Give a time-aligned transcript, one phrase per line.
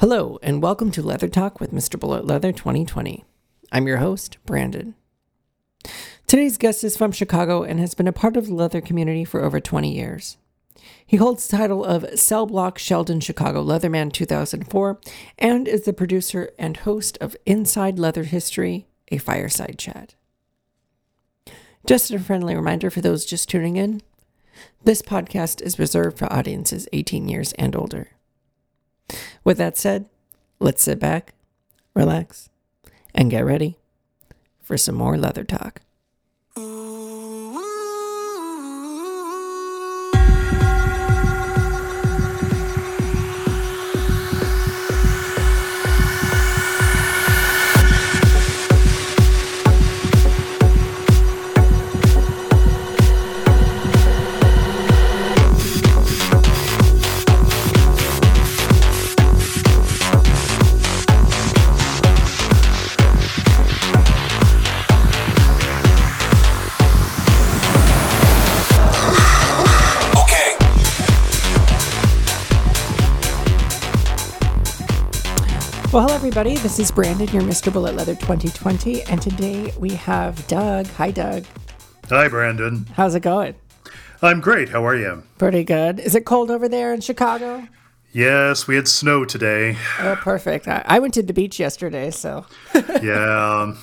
[0.00, 2.00] Hello, and welcome to Leather Talk with Mr.
[2.00, 3.22] Bullet Leather 2020.
[3.70, 4.94] I'm your host, Brandon.
[6.26, 9.42] Today's guest is from Chicago and has been a part of the leather community for
[9.42, 10.38] over 20 years.
[11.06, 14.98] He holds the title of Cell Block Sheldon Chicago Leatherman 2004
[15.36, 20.14] and is the producer and host of Inside Leather History, a fireside chat.
[21.84, 24.00] Just a friendly reminder for those just tuning in
[24.82, 28.08] this podcast is reserved for audiences 18 years and older.
[29.44, 30.06] With that said,
[30.58, 31.34] let's sit back,
[31.94, 32.50] relax,
[33.14, 33.78] and get ready
[34.60, 35.80] for some more leather talk.
[75.92, 76.54] Well, hello, everybody.
[76.56, 77.72] This is Brandon, your Mr.
[77.72, 80.86] Bullet Leather 2020, and today we have Doug.
[80.86, 81.44] Hi, Doug.
[82.08, 82.86] Hi, Brandon.
[82.94, 83.56] How's it going?
[84.22, 84.68] I'm great.
[84.68, 85.24] How are you?
[85.38, 85.98] Pretty good.
[85.98, 87.66] Is it cold over there in Chicago?
[88.12, 89.76] Yes, we had snow today.
[89.98, 90.68] Oh, perfect.
[90.68, 92.46] I, I went to the beach yesterday, so
[93.02, 93.74] Yeah.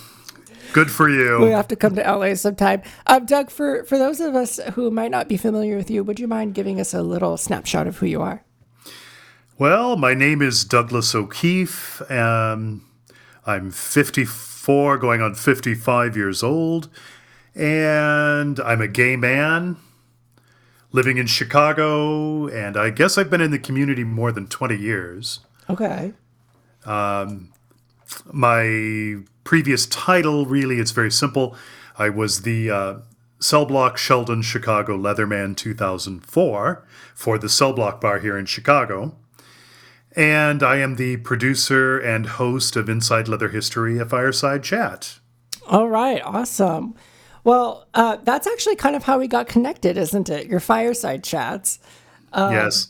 [0.72, 1.40] Good for you.
[1.42, 2.80] we have to come to LA sometime.
[3.06, 6.18] Um, Doug, for, for those of us who might not be familiar with you, would
[6.18, 8.44] you mind giving us a little snapshot of who you are?
[9.58, 12.08] Well, my name is Douglas O'Keefe.
[12.08, 12.86] Um,
[13.44, 16.88] I'm 54, going on 55 years old,
[17.56, 19.76] and I'm a gay man
[20.92, 25.40] living in Chicago, and I guess I've been in the community more than 20 years.
[25.68, 26.12] Okay.
[28.32, 31.54] my previous title really it's very simple
[31.98, 32.94] i was the uh,
[33.38, 39.14] cell block sheldon chicago leatherman 2004 for the cell block bar here in chicago
[40.18, 45.18] and i am the producer and host of inside leather history a fireside chat
[45.68, 46.94] All right, awesome.
[47.44, 50.46] Well, uh, that's actually kind of how we got connected, isn't it?
[50.46, 51.78] Your fireside chats.
[52.34, 52.88] yes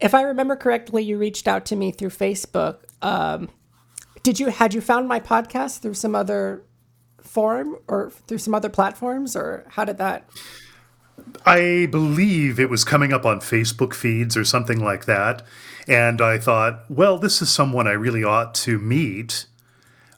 [0.00, 2.78] If I remember correctly, you reached out to me through Facebook.
[3.02, 3.48] Um,
[4.24, 6.64] did you had you found my podcast through some other
[7.22, 10.28] forum or through some other platforms, or how did that?
[11.46, 15.42] I believe it was coming up on Facebook feeds or something like that.
[15.88, 19.46] And I thought, well, this is someone I really ought to meet.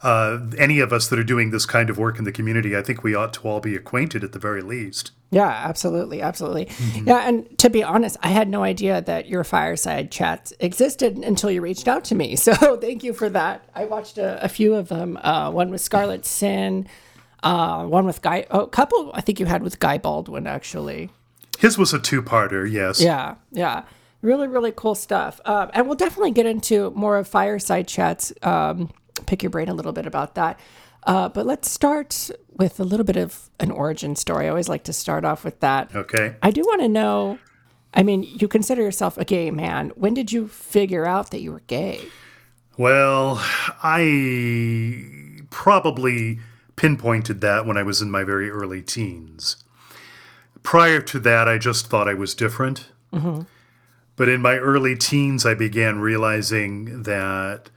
[0.03, 2.82] Uh, any of us that are doing this kind of work in the community, I
[2.82, 5.12] think we ought to all be acquainted at the very least.
[5.31, 6.69] Yeah, absolutely, absolutely.
[7.04, 11.53] Yeah, and to be honest, I had no idea that your fireside chats existed until
[11.53, 12.37] you reached out to me.
[12.41, 13.62] So thank you for that.
[13.75, 15.19] I watched a, a few of them.
[15.19, 16.88] Uh, one with Scarlet Sin,
[17.44, 18.47] uh, one with Guy.
[18.50, 21.10] Oh, a couple I think you had with Guy Baldwin actually.
[21.58, 23.00] His was a two parter, yes.
[23.00, 23.84] Yeah, yeah.
[24.22, 25.41] Really, really cool stuff.
[25.44, 28.91] Um, and we'll definitely get into more of fireside chats, um,
[29.26, 30.60] pick your brain a little bit about that.
[31.04, 34.47] Uh, but let's start with a little bit of an origin story.
[34.47, 35.94] I always like to start off with that.
[35.94, 36.36] Okay.
[36.42, 37.38] I do want to know
[37.92, 39.91] I mean, you consider yourself a gay man.
[39.97, 42.00] When did you figure out that you were gay?
[42.76, 43.38] Well,
[43.82, 46.38] I probably
[46.76, 49.56] pinpointed that when I was in my very early teens.
[50.62, 52.91] Prior to that, I just thought I was different.
[54.20, 57.70] But in my early teens, I began realizing that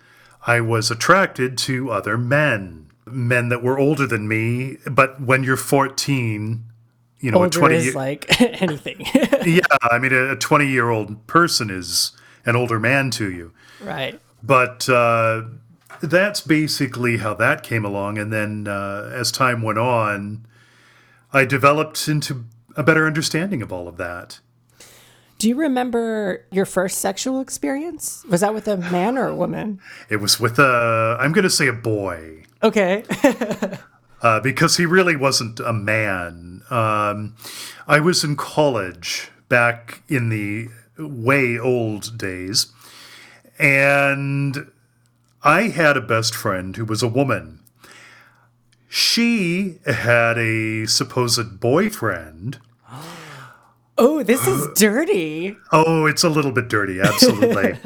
[0.45, 4.75] I was attracted to other men, men that were older than me.
[4.85, 6.65] But when you're 14,
[7.21, 9.05] you know, a Older 20 is like anything.
[9.45, 12.11] yeah, I mean, a 20 year old person is
[12.45, 13.53] an older man to you.
[13.81, 14.19] right.
[14.43, 15.43] But uh,
[16.01, 18.17] that's basically how that came along.
[18.17, 20.45] And then uh, as time went on,
[21.31, 22.43] I developed into
[22.75, 24.41] a better understanding of all of that.
[25.43, 28.23] Do you remember your first sexual experience?
[28.29, 29.81] Was that with a man or a woman?
[30.09, 33.03] It was with a, I'm going to say a boy, Okay.
[34.21, 36.61] uh, because he really wasn't a man.
[36.69, 37.35] Um,
[37.89, 42.71] I was in college back in the way old days,
[43.59, 44.71] and
[45.43, 47.59] I had a best friend who was a woman.
[48.87, 52.59] She had a supposed boyfriend.
[53.97, 55.57] Oh, this is dirty.
[55.71, 57.77] Oh, it's a little bit dirty, absolutely.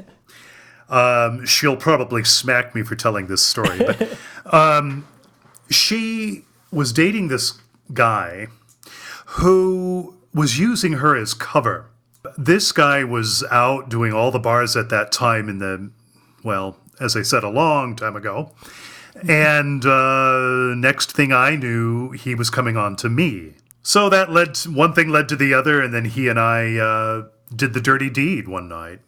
[0.89, 4.18] um, she'll probably smack me for telling this story, but
[4.54, 5.07] um,
[5.69, 7.59] she was dating this
[7.94, 8.48] guy
[9.25, 11.89] who was using her as cover.
[12.38, 15.92] This guy was out doing all the bars at that time in the
[16.44, 18.51] Well, as I said a long time ago.
[19.27, 23.53] And uh, next thing I knew, he was coming on to me.
[23.88, 26.75] So that led to, one thing led to the other, and then he and I
[26.75, 29.00] uh, did the dirty deed one night.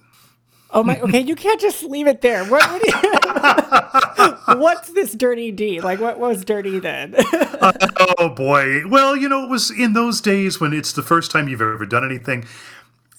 [0.72, 0.98] Oh my!
[1.02, 2.46] Okay, you can't just leave it there.
[2.46, 2.64] What?
[2.72, 2.88] what
[4.48, 5.84] you, what's this dirty deed?
[5.84, 7.14] Like, what was dirty then?
[8.18, 8.88] oh boy!
[8.88, 11.86] Well, you know, it was in those days when it's the first time you've ever
[11.86, 12.46] done anything.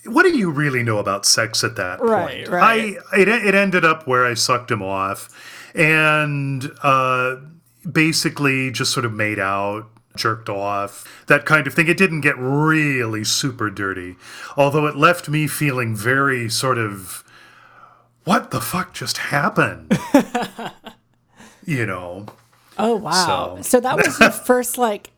[0.06, 2.48] What do you really know about sex at that Right, point?
[2.48, 2.96] right.
[3.12, 5.28] I it, it ended up where I sucked him off,
[5.74, 7.36] and uh,
[7.92, 11.88] basically just sort of made out, jerked off, that kind of thing.
[11.88, 14.16] It didn't get really super dirty,
[14.56, 17.22] although it left me feeling very sort of,
[18.24, 19.96] what the fuck just happened?
[21.64, 22.26] you know.
[22.78, 23.56] oh wow!
[23.56, 25.10] So- So, that was your first like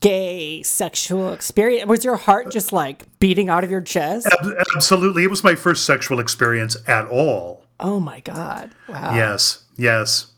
[0.00, 1.88] gay sexual experience.
[1.88, 4.26] Was your heart uh, just like beating out of your chest?
[4.26, 5.24] Ab- Absolutely.
[5.24, 7.64] It was my first sexual experience at all.
[7.80, 8.70] Oh my god!
[8.88, 9.14] Wow.
[9.14, 10.28] Yes, yes.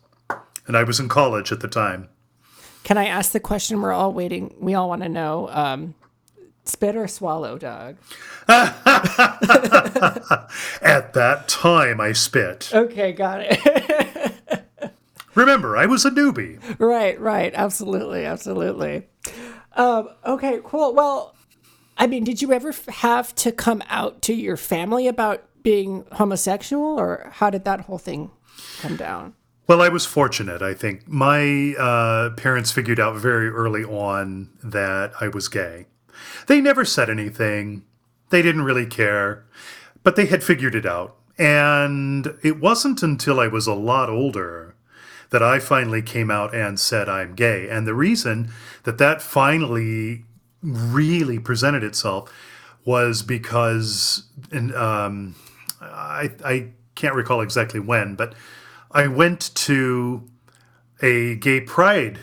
[0.67, 2.09] And I was in college at the time.
[2.89, 4.55] Can I ask the question we're all waiting?
[4.59, 5.51] We all want to know.
[5.51, 5.95] Um,
[6.65, 7.99] spit or swallow, Doug?
[8.49, 8.73] At
[11.13, 12.71] that time, I spit.
[12.73, 14.33] Okay, got it.
[15.35, 16.59] Remember, I was a newbie.
[16.79, 17.53] right, right.
[17.55, 19.07] Absolutely, absolutely.
[19.75, 20.95] Um, okay, cool.
[20.95, 21.37] Well,
[21.99, 26.99] I mean, did you ever have to come out to your family about being homosexual,
[26.99, 28.31] or how did that whole thing
[28.81, 29.35] come down?
[29.69, 31.07] Well, I was fortunate, I think.
[31.07, 35.85] My uh, parents figured out very early on that I was gay.
[36.47, 37.85] They never said anything,
[38.31, 39.45] they didn't really care,
[40.03, 41.17] but they had figured it out.
[41.37, 44.75] And it wasn't until I was a lot older
[45.31, 47.69] that I finally came out and said I'm gay.
[47.69, 48.51] And the reason
[48.85, 50.25] that that finally
[50.63, 52.33] really presented itself
[52.87, 55.35] was because, and um,
[55.83, 58.35] I, I can't recall exactly when, but
[58.91, 60.29] I went to
[61.03, 62.19] a gay pride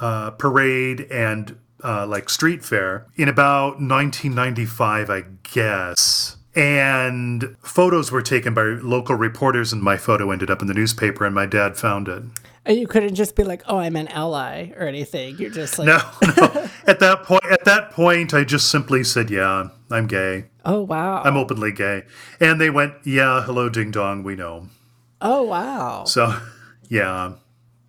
[0.00, 6.36] uh, parade and uh, like street fair in about 1995, I guess.
[6.54, 11.24] And photos were taken by local reporters, and my photo ended up in the newspaper,
[11.24, 12.24] and my dad found it.
[12.64, 15.36] And you couldn't just be like, "Oh, I'm an ally" or anything.
[15.38, 16.68] You're just like, No, no.
[16.86, 20.46] at that point, at that point, I just simply said, "Yeah, I'm gay.
[20.64, 22.04] "Oh wow, I'm openly gay."
[22.40, 24.68] And they went, "Yeah, hello, ding dong, we know."
[25.20, 26.34] Oh wow." So,
[26.88, 27.32] yeah,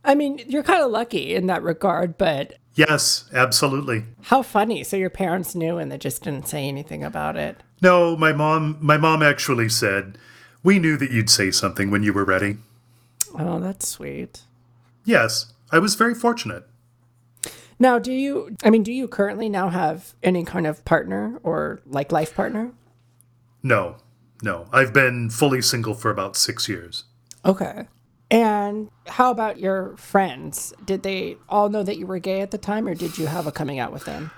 [0.03, 4.05] I mean, you're kind of lucky in that regard, but yes, absolutely.
[4.23, 4.83] how funny.
[4.83, 7.57] So your parents knew and they just didn't say anything about it.
[7.81, 10.17] No, my mom my mom actually said,
[10.63, 12.57] "We knew that you'd say something when you were ready."
[13.37, 14.41] Oh, that's sweet.
[15.05, 16.65] Yes, I was very fortunate.
[17.79, 21.79] Now, do you, I mean, do you currently now have any kind of partner or
[21.85, 22.71] like life partner?
[23.63, 23.95] No.
[24.43, 24.67] No.
[24.73, 27.05] I've been fully single for about 6 years.
[27.45, 27.87] Okay.
[28.31, 30.73] And how about your friends?
[30.85, 33.47] Did they all know that you were gay at the time or did you have
[33.47, 34.31] a coming out with them?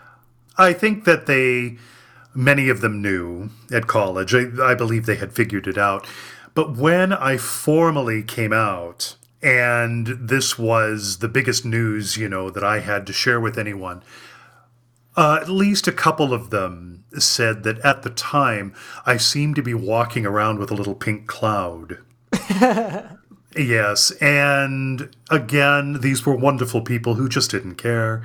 [0.58, 1.78] I think that they
[2.34, 4.34] many of them knew at college.
[4.34, 6.08] I, I believe they had figured it out.
[6.54, 12.64] But when I formally came out, and this was the biggest news, you know, that
[12.64, 14.04] I had to share with anyone,
[15.16, 18.74] uh, at least a couple of them said that at the time
[19.06, 21.98] I seemed to be walking around with a little pink cloud.
[23.56, 28.24] yes, and again, these were wonderful people who just didn't care.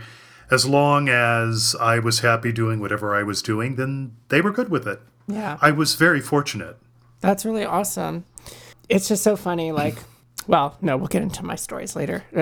[0.51, 4.69] As long as I was happy doing whatever I was doing, then they were good
[4.69, 5.01] with it.
[5.27, 5.59] Yeah.
[5.61, 6.77] I was very fortunate.
[7.21, 8.25] That's really awesome.
[8.89, 9.73] It's just so funny.
[9.73, 9.97] Like,
[10.47, 12.25] well, no, we'll get into my stories later.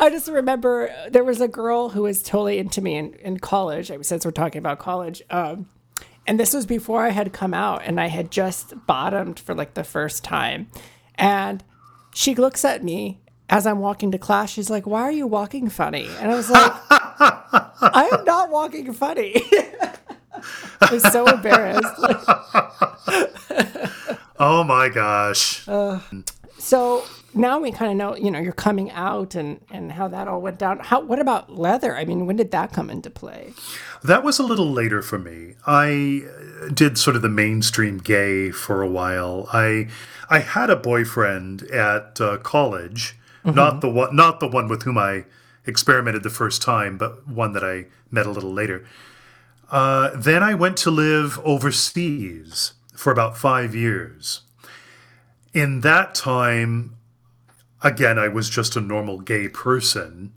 [0.00, 3.90] I just remember there was a girl who was totally into me in, in college.
[3.90, 5.68] I mean, since we're talking about college, um,
[6.28, 9.74] and this was before I had come out, and I had just bottomed for like
[9.74, 10.68] the first time,
[11.14, 11.64] and
[12.14, 14.50] she looks at me as I'm walking to class.
[14.50, 18.92] She's like, "Why are you walking funny?" And I was like, "I am not walking
[18.92, 19.42] funny."
[20.80, 21.94] I was so embarrassed.
[24.40, 25.66] Oh my gosh.
[26.58, 27.02] So
[27.38, 30.40] now we kind of know, you know, you're coming out and and how that all
[30.40, 30.80] went down.
[30.80, 31.96] How what about leather?
[31.96, 33.54] I mean, when did that come into play?
[34.02, 35.54] That was a little later for me.
[35.66, 36.22] I
[36.62, 39.48] uh, did sort of the mainstream gay for a while.
[39.52, 39.88] I
[40.28, 44.98] I had a boyfriend at uh, college, not the one not the one with whom
[44.98, 45.24] I
[45.66, 48.84] experimented the first time, but one that I met a little later.
[49.70, 54.40] Uh, then I went to live overseas for about five years.
[55.52, 56.97] In that time,
[57.82, 60.32] again, I was just a normal gay person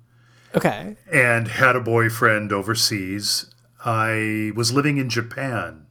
[0.55, 0.95] Okay.
[1.11, 3.53] and had a boyfriend overseas.
[3.83, 5.85] I was living in Japan.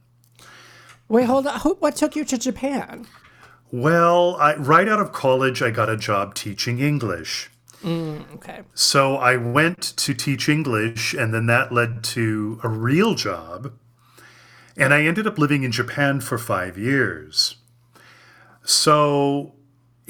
[1.09, 1.59] Wait, hold on.
[1.61, 3.05] Who- What took you to Japan?
[3.71, 7.49] Well, I, right out of college, I got a job teaching English.
[7.83, 8.61] Mm, okay.
[8.73, 13.73] So I went to teach English, and then that led to a real job.
[14.77, 17.55] And I ended up living in Japan for five years.
[18.63, 19.55] So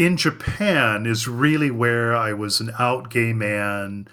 [0.02, 4.08] in Japan is really where I was an out gay man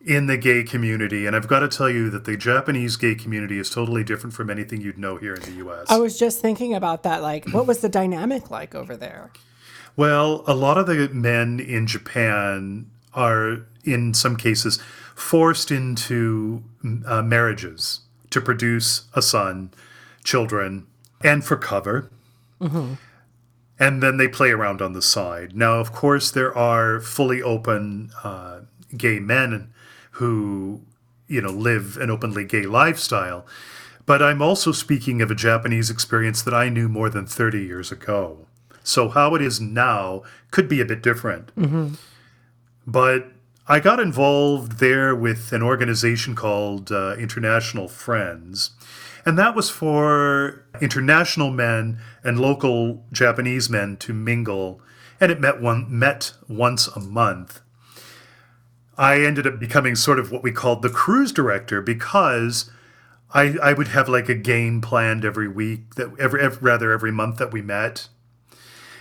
[0.00, 1.24] in the gay community.
[1.24, 4.50] And I've got to tell you that the Japanese gay community is totally different from
[4.50, 5.86] anything you'd know here in the US.
[5.88, 7.22] I was just thinking about that.
[7.22, 9.30] Like, what was the dynamic like over there?
[9.94, 14.80] Well, a lot of the men in Japan are, in some cases,
[15.14, 16.64] forced into
[17.06, 19.70] uh, marriages to produce a son,
[20.24, 20.88] children,
[21.22, 22.10] and for cover.
[23.80, 25.56] And then they play around on the side.
[25.56, 28.60] Now, of course, there are fully open uh,
[28.96, 29.72] gay men
[30.12, 30.82] who,
[31.26, 33.46] you know, live an openly gay lifestyle.
[34.04, 37.90] But I'm also speaking of a Japanese experience that I knew more than 30 years
[37.90, 38.46] ago.
[38.82, 41.50] So how it is now could be a bit different.
[42.86, 43.32] But
[43.66, 48.72] I got involved there with an organization called uh, International Friends.
[49.26, 54.80] And that was for international men and local Japanese men to mingle.
[55.20, 57.60] And it met one met once a month.
[58.96, 62.70] I ended up becoming sort of what we called the cruise director because
[63.32, 67.12] I, I would have like a game planned every week that every, every rather every
[67.12, 68.08] month that we met.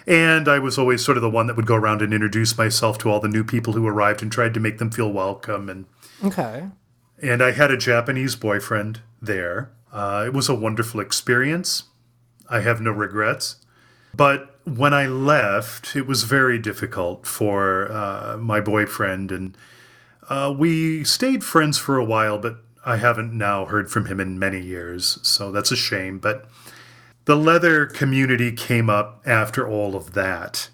[0.08, 2.98] And I was always sort of the one that would go around and introduce myself
[3.00, 5.70] to all the new people who arrived and tried to make them feel welcome.
[5.70, 5.86] And
[6.24, 6.68] Okay.
[7.22, 9.72] and I had a Japanese boyfriend there.
[9.92, 11.84] Uh, it was a wonderful experience.
[12.50, 13.58] I have no regrets.
[14.16, 19.58] But when I left, it was very difficult for uh, my boyfriend, and
[20.28, 22.38] uh, we stayed friends for a while.
[22.38, 26.20] But I haven't now heard from him in many years, so that's a shame.
[26.20, 26.50] But
[27.26, 30.70] the leather community came up after all of that.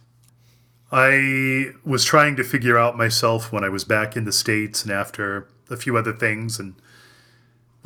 [0.91, 4.91] I was trying to figure out myself when I was back in the States and
[4.91, 6.75] after a few other things, and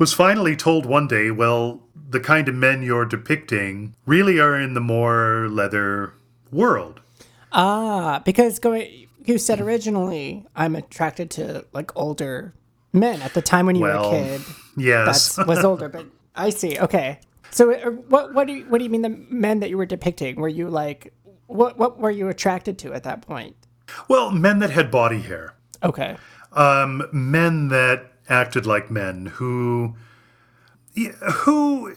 [0.00, 4.74] was finally told one day, well, the kind of men you're depicting really are in
[4.74, 6.14] the more leather
[6.50, 7.00] world.
[7.52, 12.54] Ah, because going, you said originally, I'm attracted to like older
[12.92, 14.40] men at the time when you Well, were a kid.
[14.76, 15.36] Yes.
[15.36, 16.78] That was older, but I see.
[16.78, 17.20] Okay.
[17.50, 19.86] So uh, what what do you, what do you mean the men that you were
[19.86, 20.36] depicting?
[20.36, 21.12] Were you like
[21.46, 23.54] what what were you attracted to at that point?
[24.08, 25.54] well, men that had body hair.
[25.82, 26.16] Okay.
[26.52, 29.96] um, men that acted like men who
[31.22, 31.94] who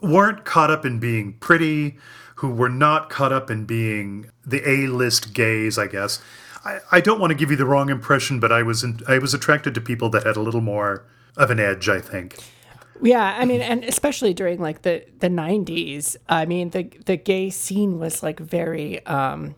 [0.00, 1.96] weren't caught up in being pretty,
[2.36, 6.20] who were not caught up in being the A-list gays, I guess.
[6.64, 9.18] I, I don't want to give you the wrong impression, but I was in, I
[9.18, 11.04] was attracted to people that had a little more
[11.36, 12.36] of an edge, I think.
[13.02, 17.50] Yeah, I mean, and especially during like the the '90s, I mean, the the gay
[17.50, 19.54] scene was like very um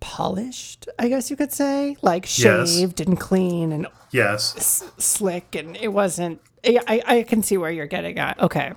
[0.00, 2.74] polished, I guess you could say, like Yes.
[2.74, 4.54] shaved and clean and Yes.
[4.56, 6.40] s- slick, and it wasn't.
[6.64, 8.38] I I can see where you're getting at.
[8.40, 8.72] Okay.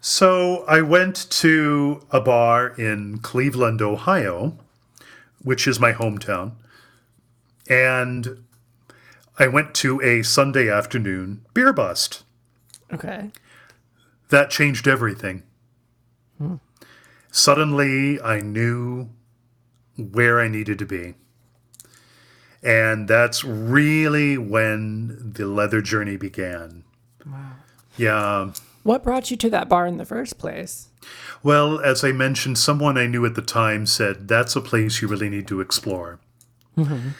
[0.00, 4.56] So I went to a bar in Cleveland, Ohio,
[5.42, 6.52] which is my hometown,
[7.68, 8.44] and
[9.38, 12.22] I went to a Sunday afternoon beer bust.
[12.92, 13.30] Okay.
[14.30, 15.42] That changed everything.
[16.38, 16.56] Hmm.
[17.30, 19.10] Suddenly, I knew
[19.98, 21.14] where I needed to be.
[22.62, 26.84] And that's really when the leather journey began.
[27.26, 27.52] Wow.
[27.96, 28.52] Yeah.
[28.82, 30.88] What brought you to that bar in the first place?
[31.42, 35.08] Well, as I mentioned, someone I knew at the time said that's a place you
[35.08, 36.18] really need to explore.
[36.76, 37.10] Mm-hmm.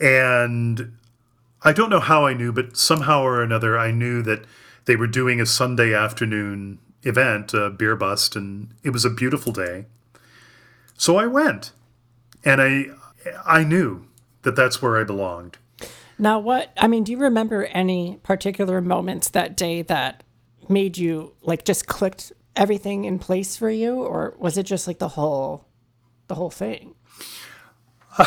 [0.00, 0.96] And
[1.62, 4.44] I don't know how I knew, but somehow or another, I knew that
[4.84, 9.52] they were doing a Sunday afternoon event, a beer bust, and it was a beautiful
[9.52, 9.86] day.
[10.96, 11.72] So I went,
[12.48, 12.86] and I
[13.44, 14.06] I knew
[14.42, 15.58] that that's where I belonged.
[16.18, 20.22] Now, what I mean, do you remember any particular moments that day that
[20.68, 24.98] made you like just clicked everything in place for you, or was it just like
[24.98, 25.66] the whole,
[26.26, 26.94] the whole thing?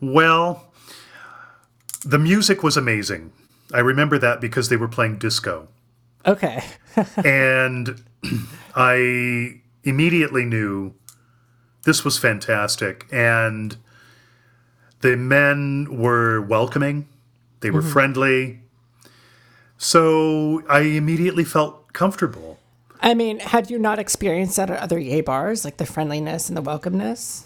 [0.00, 0.72] Well,
[2.04, 3.32] the music was amazing.
[3.72, 5.68] I remember that because they were playing disco.
[6.26, 6.64] Okay.
[7.24, 8.02] and
[8.74, 10.94] I immediately knew
[11.84, 13.06] this was fantastic.
[13.10, 13.76] And
[15.00, 17.08] the men were welcoming,
[17.60, 18.60] they were friendly.
[19.76, 22.58] So I immediately felt comfortable.
[23.02, 26.56] I mean, had you not experienced that at other gay bars, like the friendliness and
[26.56, 27.44] the welcomeness?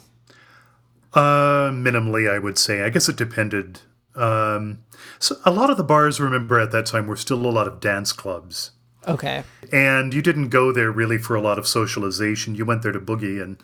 [1.13, 2.83] Uh, minimally, I would say.
[2.83, 3.81] I guess it depended.
[4.17, 4.79] Um,
[5.21, 7.81] so a lot of the bars, remember at that time, were still a lot of
[7.81, 8.73] dance clubs.
[9.07, 9.45] Okay.
[9.73, 12.55] And you didn't go there really for a lot of socialization.
[12.55, 13.59] You went there to boogie and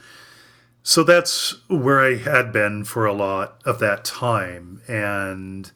[0.82, 4.82] So that's where I had been for a lot of that time.
[4.88, 5.70] And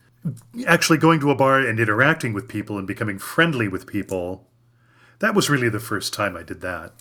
[0.66, 4.46] actually going to a bar and interacting with people and becoming friendly with people,
[5.18, 6.92] that was really the first time I did that.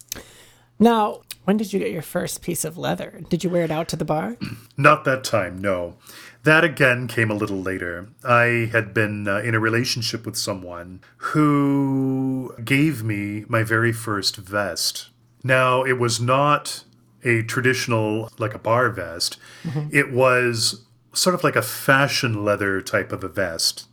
[0.80, 3.22] Now, when did you get your first piece of leather?
[3.30, 4.38] Did you wear it out to the bar?
[4.78, 5.96] Not that time, no.
[6.44, 8.10] That again came a little later.
[8.24, 14.36] I had been uh, in a relationship with someone who gave me my very first
[14.36, 15.10] vest.
[15.44, 16.84] Now, it was not
[17.24, 19.88] a traditional, like a bar vest, mm-hmm.
[19.92, 23.88] it was sort of like a fashion leather type of a vest.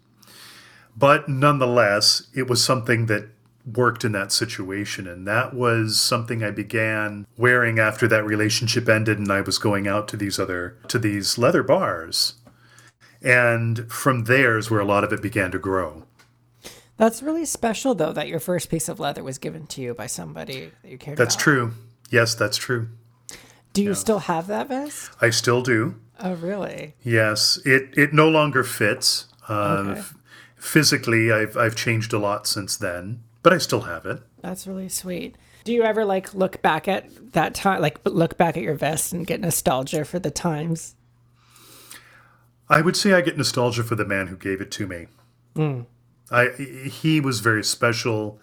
[0.96, 3.28] But nonetheless, it was something that
[3.66, 5.06] worked in that situation.
[5.06, 9.86] And that was something I began wearing after that relationship ended and I was going
[9.86, 12.34] out to these other, to these leather bars.
[13.22, 16.04] And from there is where a lot of it began to grow.
[16.96, 20.06] That's really special, though, that your first piece of leather was given to you by
[20.06, 21.38] somebody that you cared That's about.
[21.38, 21.72] That's true.
[22.10, 22.88] Yes, that's true.
[23.72, 23.94] Do you yeah.
[23.94, 25.10] still have that vest?
[25.20, 25.96] I still do.
[26.18, 26.94] Oh, really?
[27.02, 27.58] Yes.
[27.64, 29.26] It it no longer fits.
[29.48, 30.00] Uh, okay.
[30.00, 30.14] f-
[30.56, 34.22] physically, I've I've changed a lot since then but I still have it.
[34.42, 35.36] That's really sweet.
[35.64, 39.12] Do you ever like look back at that time, like look back at your vest
[39.12, 40.94] and get nostalgia for the times?
[42.68, 45.06] I would say I get nostalgia for the man who gave it to me.
[45.54, 45.86] Mm.
[46.30, 46.48] I
[46.90, 48.40] he was very special,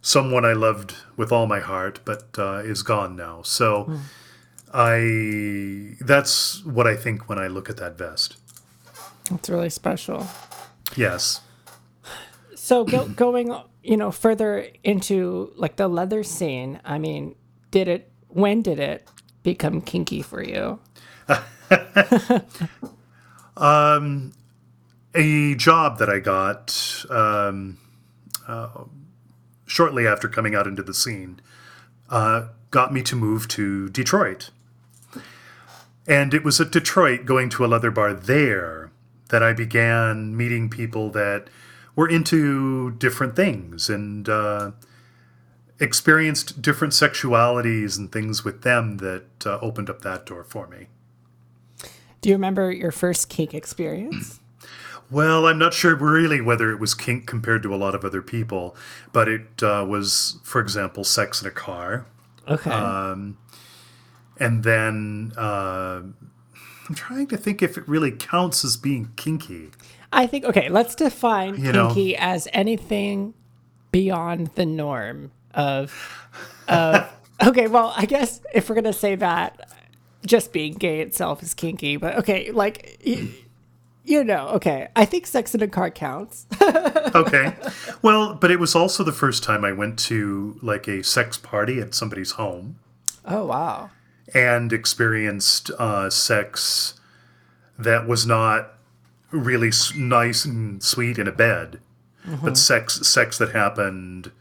[0.00, 3.42] someone I loved with all my heart, but uh, is gone now.
[3.42, 4.00] So mm.
[4.72, 8.36] I that's what I think when I look at that vest.
[9.30, 10.26] That's really special.
[10.96, 11.40] Yes.
[12.54, 13.54] So go, going
[13.88, 17.34] you know, further into like the leather scene, I mean,
[17.70, 19.08] did it, when did it
[19.42, 20.78] become kinky for you?
[23.56, 24.32] um,
[25.14, 27.78] a job that I got um,
[28.46, 28.84] uh,
[29.64, 31.40] shortly after coming out into the scene
[32.10, 34.50] uh, got me to move to Detroit.
[36.08, 38.90] And it was at Detroit, going to a leather bar there,
[39.28, 41.48] that I began meeting people that
[41.94, 44.70] were into different things and uh,
[45.78, 50.86] experienced different sexualities and things with them that uh, opened up that door for me.
[52.20, 54.40] Do you remember your first kink experience?
[55.10, 58.22] Well, I'm not sure really whether it was kink compared to a lot of other
[58.22, 58.76] people,
[59.12, 62.06] but it uh, was, for example, sex in a car.
[62.46, 62.70] Okay.
[62.70, 63.38] Um,
[64.40, 66.02] and then uh,
[66.88, 69.70] I'm trying to think if it really counts as being kinky.
[70.12, 72.18] I think okay, let's define you kinky know.
[72.18, 73.34] as anything
[73.92, 76.28] beyond the norm of
[76.68, 77.12] of
[77.46, 79.70] okay, well, I guess if we're going to say that
[80.26, 83.32] just being gay itself is kinky, but okay, like you,
[84.08, 84.88] you know, okay.
[84.96, 86.46] I think sex in a car counts.
[87.14, 87.54] okay.
[88.00, 91.78] Well, but it was also the first time I went to like a sex party
[91.80, 92.78] at somebody's home.
[93.26, 93.90] Oh, wow.
[94.34, 96.94] And experienced uh, sex
[97.78, 98.74] that was not
[99.30, 101.80] really nice and sweet in a bed,
[102.26, 102.44] mm-hmm.
[102.44, 104.32] but sex sex that happened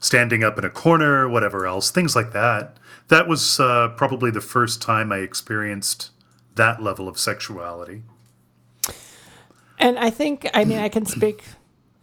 [0.00, 2.76] standing up in a corner, whatever else, things like that.
[3.08, 6.10] That was uh, probably the first time I experienced
[6.54, 8.02] that level of sexuality.
[9.78, 11.42] And I think, I mean, I can speak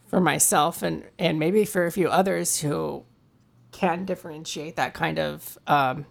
[0.08, 3.04] for myself and, and maybe for a few others who
[3.72, 6.06] can differentiate that kind of, um,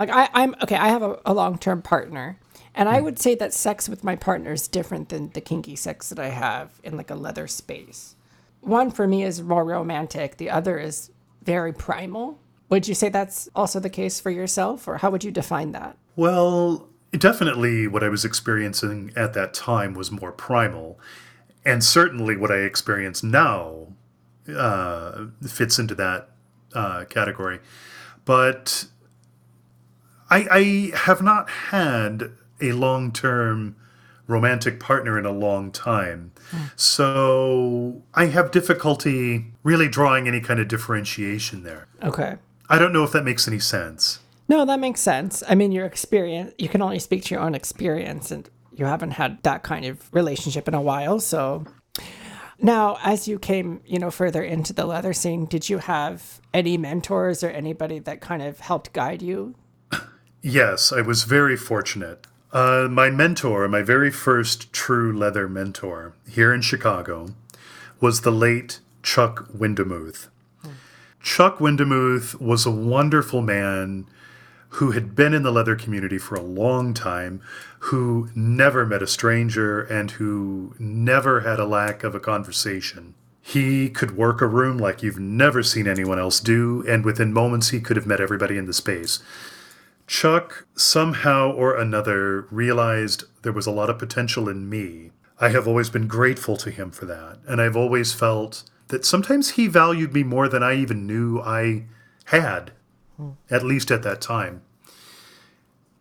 [0.00, 0.76] like I, I'm okay.
[0.76, 2.38] I have a, a long term partner,
[2.74, 6.08] and I would say that sex with my partner is different than the kinky sex
[6.08, 8.16] that I have in like a leather space.
[8.62, 11.10] One for me is more romantic, the other is
[11.42, 12.38] very primal.
[12.70, 15.96] Would you say that's also the case for yourself, or how would you define that?
[16.16, 20.98] Well, definitely what I was experiencing at that time was more primal.
[21.64, 23.88] And certainly what I experience now
[24.48, 26.30] uh, fits into that
[26.74, 27.60] uh, category.
[28.24, 28.86] But
[30.30, 33.76] I, I have not had a long term
[34.26, 36.32] romantic partner in a long time.
[36.52, 36.70] Mm.
[36.76, 41.88] So I have difficulty really drawing any kind of differentiation there.
[42.02, 42.36] Okay.
[42.68, 44.20] I don't know if that makes any sense.
[44.48, 45.42] No, that makes sense.
[45.48, 49.12] I mean, your experience, you can only speak to your own experience, and you haven't
[49.12, 51.20] had that kind of relationship in a while.
[51.20, 51.64] So
[52.60, 56.76] now, as you came, you know, further into the leather scene, did you have any
[56.76, 59.54] mentors or anybody that kind of helped guide you?
[60.42, 62.26] Yes, I was very fortunate.
[62.52, 67.34] Uh, my mentor, my very first true leather mentor here in Chicago,
[68.00, 70.28] was the late Chuck Windemuth.
[70.62, 70.70] Hmm.
[71.22, 74.06] Chuck Windemuth was a wonderful man
[74.74, 77.42] who had been in the leather community for a long time,
[77.80, 83.14] who never met a stranger, and who never had a lack of a conversation.
[83.42, 87.70] He could work a room like you've never seen anyone else do, and within moments
[87.70, 89.20] he could have met everybody in the space.
[90.10, 95.12] Chuck somehow or another realized there was a lot of potential in me.
[95.38, 97.38] I have always been grateful to him for that.
[97.46, 101.84] And I've always felt that sometimes he valued me more than I even knew I
[102.24, 102.72] had,
[103.16, 103.30] hmm.
[103.52, 104.62] at least at that time.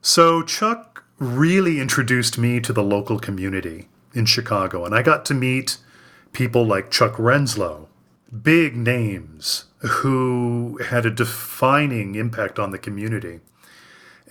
[0.02, 5.36] So Chuck really introduced me to the local community in Chicago, and I got to
[5.36, 5.78] meet
[6.34, 7.86] people like Chuck Renslow,
[8.42, 13.42] big names who had a defining impact on the community.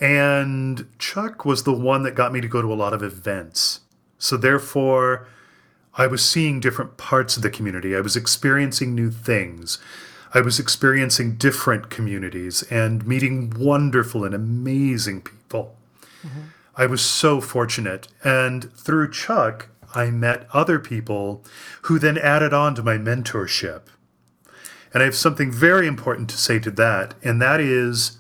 [0.01, 3.81] And Chuck was the one that got me to go to a lot of events.
[4.19, 5.27] So, therefore,
[5.95, 7.97] I was seeing different parts of the community.
[7.97, 9.79] I was experiencing new things.
[10.35, 15.77] I was experiencing different communities and meeting wonderful and amazing people.
[16.23, 16.41] Mm-hmm.
[16.77, 18.09] I was so fortunate.
[18.23, 21.43] And through Chuck, I met other people
[21.83, 23.83] who then added on to my mentorship.
[24.93, 28.18] And I have something very important to say to that, and that is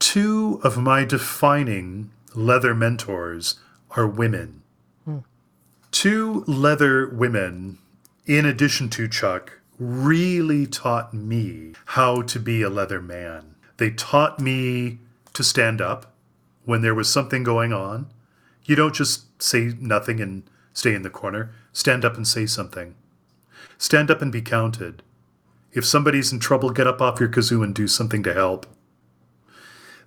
[0.00, 3.60] two of my defining leather mentors
[3.92, 4.62] are women.
[5.04, 5.18] Hmm.
[5.92, 7.78] Two leather women,
[8.26, 13.54] in addition to Chuck, really taught me how to be a leather man.
[13.76, 14.98] They taught me
[15.34, 16.12] to stand up
[16.64, 18.10] when there was something going on.
[18.64, 21.52] You don't just say nothing and stay in the corner.
[21.72, 22.94] Stand up and say something.
[23.78, 25.02] Stand up and be counted.
[25.72, 28.66] If somebody's in trouble, get up off your kazoo and do something to help.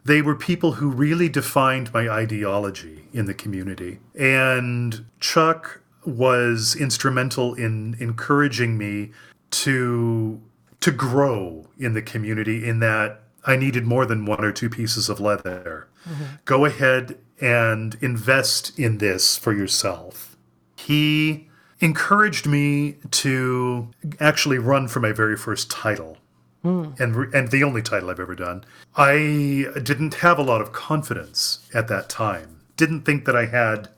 [0.06, 4.00] They were people who really defined my ideology in the community.
[4.18, 9.12] And Chuck was instrumental in encouraging me
[9.52, 10.42] to
[10.82, 15.08] to grow in the community in that I needed more than one or two pieces
[15.08, 15.88] of leather.
[16.08, 16.24] Mm-hmm.
[16.44, 20.36] Go ahead and invest in this for yourself.
[20.76, 23.90] He encouraged me to
[24.20, 26.18] actually run for my very first title.
[26.64, 27.00] Mm.
[27.00, 28.64] And, and the only title I've ever done.
[28.96, 32.62] I didn't have a lot of confidence at that time.
[32.78, 33.90] Didn't think that I had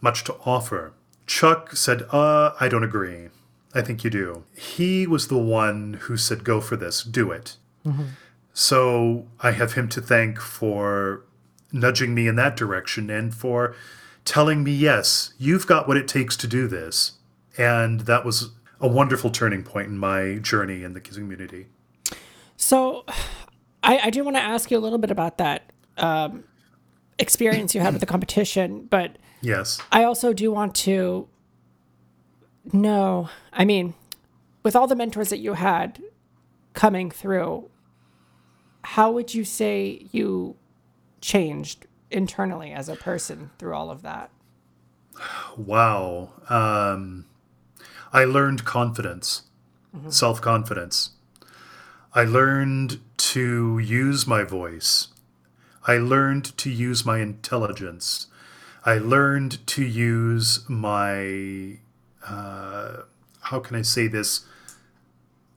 [0.00, 0.92] much to offer.
[1.26, 3.28] Chuck said, uh, I don't agree.
[3.74, 4.44] I think you do.
[4.54, 7.56] He was the one who said, go for this, do it.
[7.86, 8.04] Mm-hmm.
[8.52, 11.24] So I have him to thank for
[11.72, 13.74] nudging me in that direction and for
[14.24, 17.12] telling me, yes, you've got what it takes to do this.
[17.56, 21.66] And that was a wonderful turning point in my journey in the community.
[22.62, 23.04] So,
[23.82, 26.44] I, I do want to ask you a little bit about that um,
[27.18, 31.26] experience you had with the competition, but yes, I also do want to
[32.72, 33.28] know.
[33.52, 33.94] I mean,
[34.62, 36.00] with all the mentors that you had
[36.72, 37.68] coming through,
[38.84, 40.54] how would you say you
[41.20, 44.30] changed internally as a person through all of that?
[45.56, 46.30] Wow.
[46.48, 47.26] Um,
[48.12, 49.42] I learned confidence,
[49.92, 50.10] mm-hmm.
[50.10, 51.10] self confidence.
[52.14, 55.08] I learned to use my voice.
[55.86, 58.26] I learned to use my intelligence.
[58.84, 61.78] I learned to use my,
[62.26, 62.96] uh,
[63.40, 64.44] how can I say this?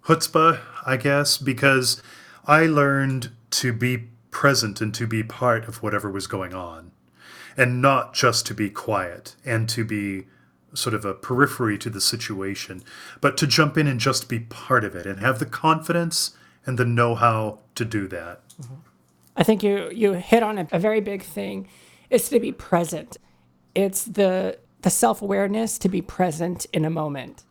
[0.05, 2.01] Chutzpah, I guess, because
[2.45, 6.91] I learned to be present and to be part of whatever was going on,
[7.57, 10.27] and not just to be quiet and to be
[10.73, 12.81] sort of a periphery to the situation,
[13.19, 16.31] but to jump in and just be part of it and have the confidence
[16.65, 18.47] and the know-how to do that.
[18.61, 18.75] Mm-hmm.
[19.37, 21.67] I think you you hit on a, a very big thing.
[22.09, 23.17] It's to be present.
[23.73, 27.43] It's the the self-awareness to be present in a moment.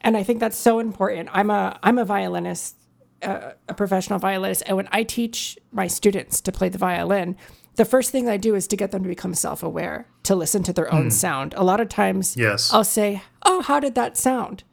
[0.00, 1.28] And I think that's so important.
[1.32, 2.76] I'm a I'm a violinist,
[3.22, 7.36] uh, a professional violinist, and when I teach my students to play the violin,
[7.76, 10.62] the first thing I do is to get them to become self aware, to listen
[10.64, 11.12] to their own mm.
[11.12, 11.54] sound.
[11.56, 12.72] A lot of times, yes.
[12.72, 14.64] I'll say, Oh, how did that sound?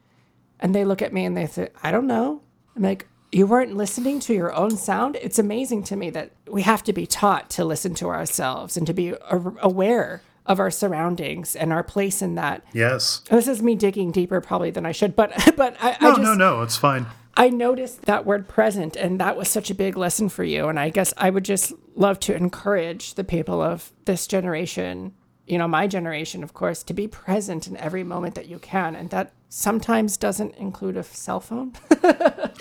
[0.60, 2.42] And they look at me and they say, I don't know.
[2.74, 5.16] I'm like, You weren't listening to your own sound?
[5.20, 8.86] It's amazing to me that we have to be taught to listen to ourselves and
[8.86, 12.64] to be aware of our surroundings and our place in that.
[12.72, 13.22] Yes.
[13.28, 16.22] This is me digging deeper probably than I should, but but I, no, I just,
[16.22, 17.06] no, no, it's fine.
[17.36, 20.68] I noticed that word present, and that was such a big lesson for you.
[20.68, 25.12] And I guess I would just love to encourage the people of this generation,
[25.46, 28.96] you know, my generation, of course, to be present in every moment that you can.
[28.96, 31.72] And that sometimes doesn't include a cell phone.
[32.02, 32.58] uh,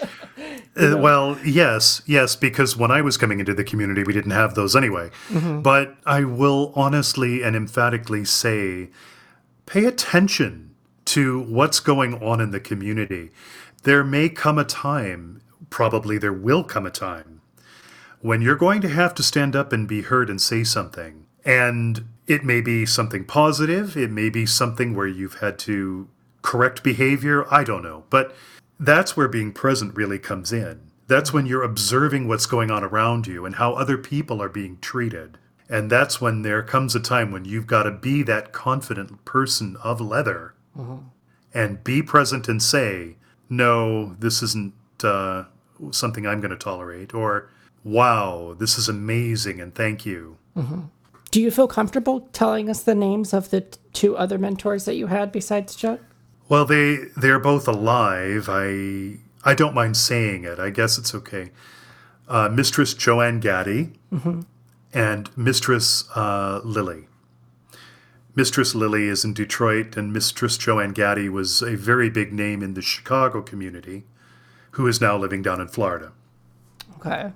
[0.75, 4.75] well, yes, yes, because when I was coming into the community, we didn't have those
[4.75, 5.09] anyway.
[5.29, 5.61] Mm-hmm.
[5.61, 8.89] But I will honestly and emphatically say
[9.65, 13.31] pay attention to what's going on in the community
[13.85, 17.41] there may come a time, probably there will come a time,
[18.19, 21.27] when you're going to have to stand up and be heard and say something.
[21.45, 26.07] And it may be something positive, it may be something where you've had to
[26.41, 28.03] correct behavior, I don't know.
[28.09, 28.35] But
[28.79, 30.91] that's where being present really comes in.
[31.07, 34.77] That's when you're observing what's going on around you and how other people are being
[34.79, 35.37] treated.
[35.69, 39.77] And that's when there comes a time when you've got to be that confident person
[39.83, 40.53] of leather
[41.53, 43.15] and be present and say,
[43.49, 45.45] no, this isn't uh,
[45.91, 47.49] something I'm going to tolerate, or
[47.83, 50.37] wow, this is amazing and thank you.
[51.35, 54.95] Do you feel comfortable telling us the names of the t- two other mentors that
[54.95, 55.99] you had besides Chuck?
[56.47, 58.47] Well, they they're both alive.
[58.47, 60.59] I I don't mind saying it.
[60.59, 61.51] I guess it's okay.
[62.29, 63.91] Uh, Mistress Joanne Gaddy
[64.93, 67.09] and Mistress uh, Lily.
[68.33, 72.75] Mistress Lily is in Detroit, and Mistress Joanne Gaddy was a very big name in
[72.75, 74.05] the Chicago community,
[74.71, 76.13] who is now living down in Florida.
[76.95, 77.33] Okay.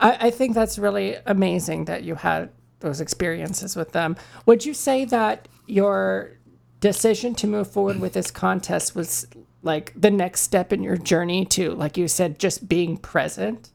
[0.00, 2.48] I, I think that's really amazing that you had
[2.82, 4.16] those experiences with them.
[4.46, 6.32] Would you say that your
[6.80, 9.26] decision to move forward with this contest was
[9.62, 13.70] like the next step in your journey to, like you said, just being present?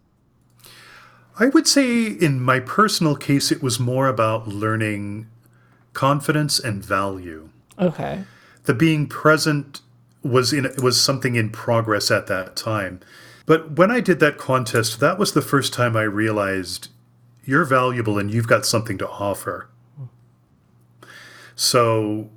[1.40, 5.28] I would say, in my personal case, it was more about learning
[5.94, 7.50] confidence and value.
[7.80, 8.24] Okay.
[8.68, 9.82] the being present
[10.24, 13.00] was in was something in progress at that time.
[13.46, 16.90] But when I did that contest, that was the first time I realized
[17.48, 19.70] you're valuable and you've got something to offer.
[21.56, 22.30] So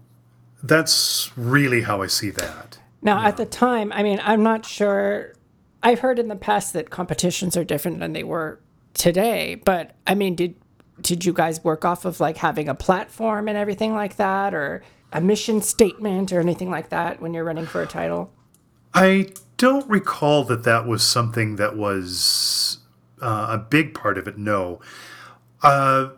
[0.62, 2.78] that's really how I see that.
[3.02, 5.34] Now, at the time, I mean, I'm not sure.
[5.82, 8.60] I've heard in the past that competitions are different than they were
[8.94, 10.54] today, but I mean, did
[11.00, 14.82] did you guys work off of like having a platform and everything like that, or
[15.12, 18.30] a mission statement or anything like that when you're running for a title?
[18.92, 22.69] I don't recall that that was something that was
[23.20, 24.38] uh, a big part of it.
[24.38, 24.80] No.
[25.62, 26.10] Uh,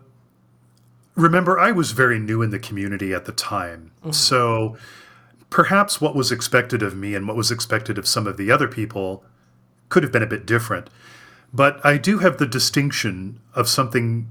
[1.14, 3.92] remember, I was very new in the community at the time.
[4.12, 4.76] So
[5.50, 8.68] perhaps what was expected of me and what was expected of some of the other
[8.68, 9.24] people
[9.88, 10.88] could have been a bit different.
[11.52, 14.28] But I do have the distinction of something,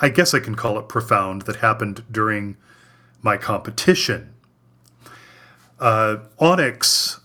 [0.00, 2.56] I guess I can call it profound, that happened during
[3.22, 4.32] my competition.
[5.80, 7.19] Uh, Onyx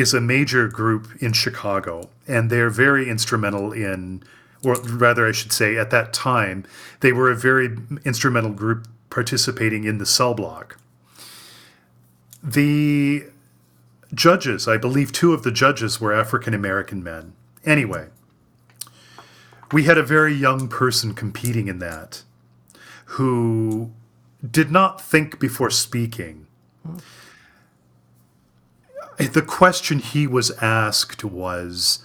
[0.00, 4.22] is a major group in Chicago, and they're very instrumental in,
[4.64, 6.64] or rather, I should say, at that time,
[7.00, 10.78] they were a very instrumental group participating in the cell block.
[12.42, 13.24] The
[14.14, 17.34] judges, I believe two of the judges were African American men.
[17.64, 18.08] Anyway,
[19.72, 22.22] we had a very young person competing in that
[23.16, 23.90] who
[24.48, 26.46] did not think before speaking.
[29.26, 32.04] The question he was asked was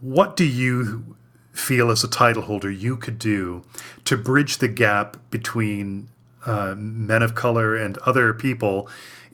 [0.00, 1.16] What do you
[1.52, 3.62] feel as a title holder you could do
[4.04, 6.08] to bridge the gap between
[6.44, 8.88] uh, men of color and other people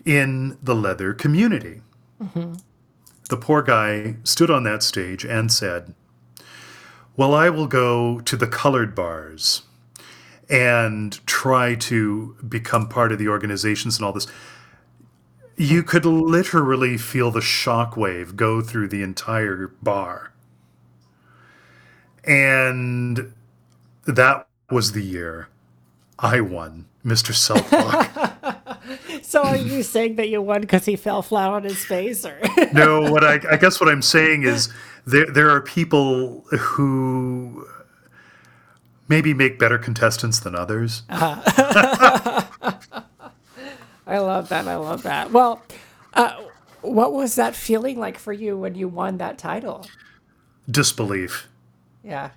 [0.05, 1.81] in the leather community?
[3.31, 5.95] The poor guy stood on that stage and said,
[7.17, 9.63] Well, I will go to the colored bars
[10.51, 14.27] and try to become part of the organizations and all this.
[15.61, 20.33] You could literally feel the shockwave go through the entire bar.
[22.25, 23.35] And
[24.07, 25.49] that was the year
[26.19, 27.37] I won Mr.
[27.69, 28.57] Block.
[29.23, 32.41] So, are you saying that you won because he fell flat on his face, or?
[32.73, 34.73] no, what I, I guess what I'm saying is
[35.07, 37.69] there there are people who
[39.09, 41.03] maybe make better contestants than others.
[41.11, 42.40] Uh-huh.
[44.11, 44.67] I love that.
[44.67, 45.31] I love that.
[45.31, 45.63] Well,
[46.15, 46.43] uh,
[46.83, 49.87] what was that feeling like for you when you won that title?
[50.69, 51.49] Disbelief.
[52.03, 52.31] Yeah.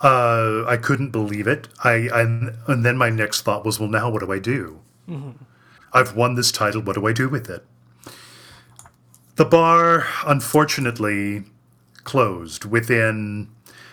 [0.00, 1.68] Uh, I couldn't believe it.
[1.84, 4.80] I, I and then my next thought was, well, now what do I do?
[5.92, 6.80] I've won this title.
[6.80, 7.66] What do I do with it?
[9.36, 11.44] The bar, unfortunately,
[12.04, 13.50] closed within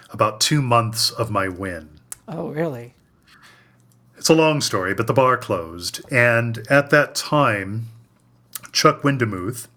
[0.09, 1.99] about two months of my win.
[2.29, 2.93] Oh, really?
[4.29, 6.01] It's a long story, but the bar closed.
[6.11, 7.87] And at that time,
[8.71, 9.67] Chuck Windemuth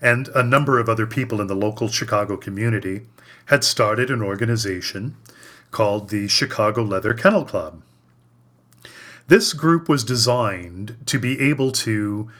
[0.00, 3.06] and a number of other people in the local Chicago community
[3.46, 5.16] had started an organization
[5.72, 7.82] called the Chicago Leather Kennel Club.
[9.26, 12.30] This group was designed to be able to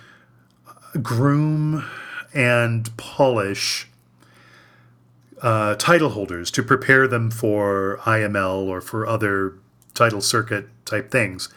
[1.02, 1.84] groom
[2.32, 3.88] and polish
[5.42, 9.54] uh, title holders to prepare them for IML or for other
[9.94, 11.48] title circuit type things.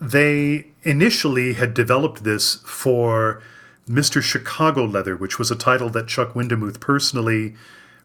[0.00, 3.42] They initially had developed this for
[3.88, 4.22] Mr.
[4.22, 7.54] Chicago Leather, which was a title that Chuck Windemuth personally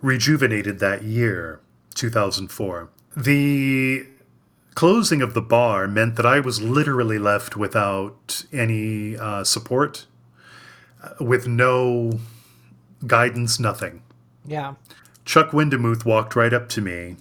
[0.02, 1.60] rejuvenated that year,
[1.96, 2.90] 2004.
[3.16, 4.06] The
[4.76, 10.06] closing of the bar meant that I was literally left without any uh, support,
[11.04, 12.20] uh, with no
[13.06, 14.04] guidance, nothing.
[14.46, 14.76] Yeah.
[15.26, 17.18] Chuck Windemuth walked right up to me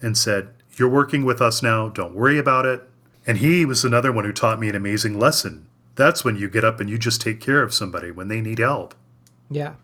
[0.00, 1.90] and said, You're working with us now.
[1.90, 2.88] Don't worry about it.
[3.26, 5.66] And he was another one who taught me an amazing lesson.
[5.94, 8.58] That's when you get up and you just take care of somebody when they need
[8.58, 8.94] help.
[9.50, 9.74] Yeah.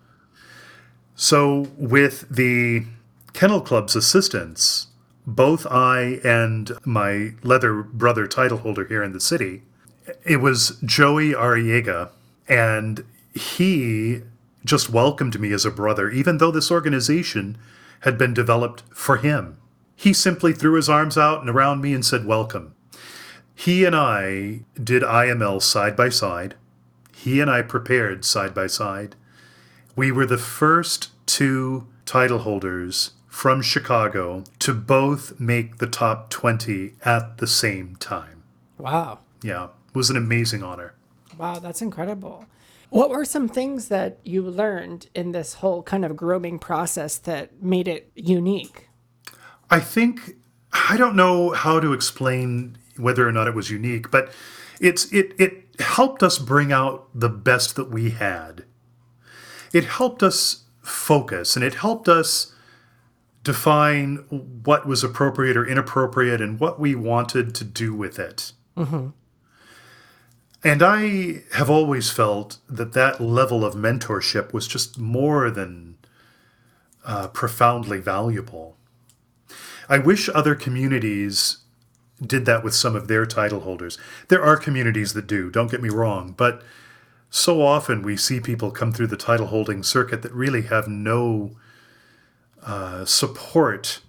[1.15, 2.87] So, with the
[3.35, 4.87] Kennel Club's assistance,
[5.27, 9.63] both I and my leather brother title holder here in the city,
[10.25, 12.11] it was Joey Arriaga,
[12.49, 13.05] and
[13.35, 14.23] he
[14.65, 17.59] just welcomed me as a brother, even though this organization
[18.01, 19.59] had been developed for him.
[19.97, 22.75] He simply threw his arms out and around me and said, Welcome.
[23.55, 26.55] He and I did IML side by side.
[27.15, 29.17] He and I prepared side by side.
[29.97, 36.95] We were the first two title holders from Chicago to both make the top 20
[37.05, 38.43] at the same time.
[38.79, 39.21] Wow.
[39.43, 40.95] Yeah, it was an amazing honor.
[41.39, 42.47] Wow, that's incredible.
[42.91, 47.63] What were some things that you learned in this whole kind of grooming process that
[47.63, 48.86] made it unique?
[49.71, 50.37] I think
[50.73, 54.33] I don't know how to explain whether or not it was unique, but
[54.81, 58.65] it's it it helped us bring out the best that we had.
[59.73, 62.53] It helped us focus and it helped us
[63.43, 64.17] define
[64.65, 68.53] what was appropriate or inappropriate and what we wanted to do with it.
[68.77, 69.09] Mm-hmm.
[70.65, 75.97] And I have always felt that that level of mentorship was just more than
[77.05, 78.76] uh, profoundly valuable.
[79.89, 81.59] I wish other communities
[82.25, 83.99] did that with some of their title holders.
[84.29, 86.63] There are communities that do, don't get me wrong, but
[87.31, 91.57] so often we see people come through the title holding circuit that really have no
[92.63, 94.01] uh, support.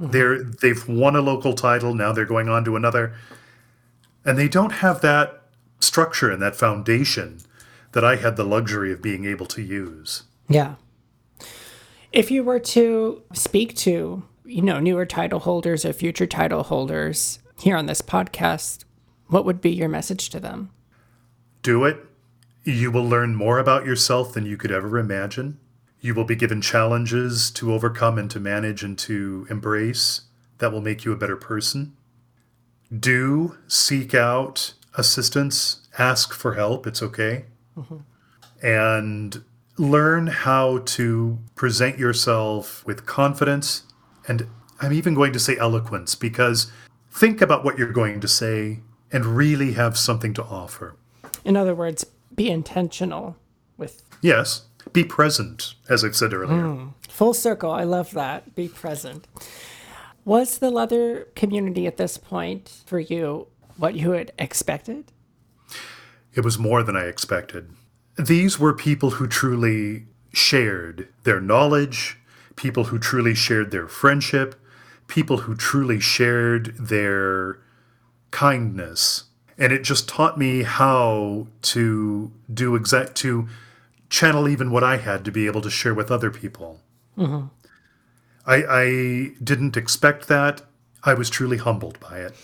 [0.00, 0.12] Mm-hmm.
[0.12, 3.14] They're they've won a local title, now they're going on to another,
[4.24, 5.42] and they don't have that
[5.80, 7.40] structure and that foundation
[7.92, 10.24] that I had the luxury of being able to use.
[10.48, 10.74] Yeah.
[12.12, 17.38] If you were to speak to, you know, newer title holders or future title holders
[17.58, 18.84] here on this podcast,
[19.26, 20.70] what would be your message to them?
[21.62, 21.98] Do it.
[22.64, 25.58] You will learn more about yourself than you could ever imagine.
[26.00, 30.22] You will be given challenges to overcome and to manage and to embrace
[30.58, 31.94] that will make you a better person.
[32.96, 37.44] Do seek out assistance, ask for help, it's okay.
[37.76, 37.98] Mm-hmm.
[38.66, 39.44] And
[39.76, 43.82] learn how to present yourself with confidence
[44.28, 44.46] and
[44.80, 46.70] I'm even going to say eloquence because
[47.10, 50.94] think about what you're going to say and really have something to offer.
[51.44, 53.36] In other words, be intentional
[53.76, 54.02] with.
[54.20, 54.62] Yes,
[54.92, 56.62] be present, as I've said earlier.
[56.62, 57.70] Mm, full circle.
[57.70, 58.54] I love that.
[58.54, 59.26] Be present.
[60.24, 65.10] Was the leather community at this point for you what you had expected?
[66.34, 67.70] It was more than I expected.
[68.16, 72.18] These were people who truly shared their knowledge,
[72.58, 74.56] people who truly shared their friendship,
[75.06, 77.60] people who truly shared their
[78.30, 79.24] kindness.
[79.56, 83.48] And it just taught me how to do exact to
[84.10, 86.80] channel even what I had to be able to share with other people.
[87.16, 87.46] Mm-hmm.
[88.44, 90.62] I, I didn't expect that.
[91.04, 92.34] I was truly humbled by it.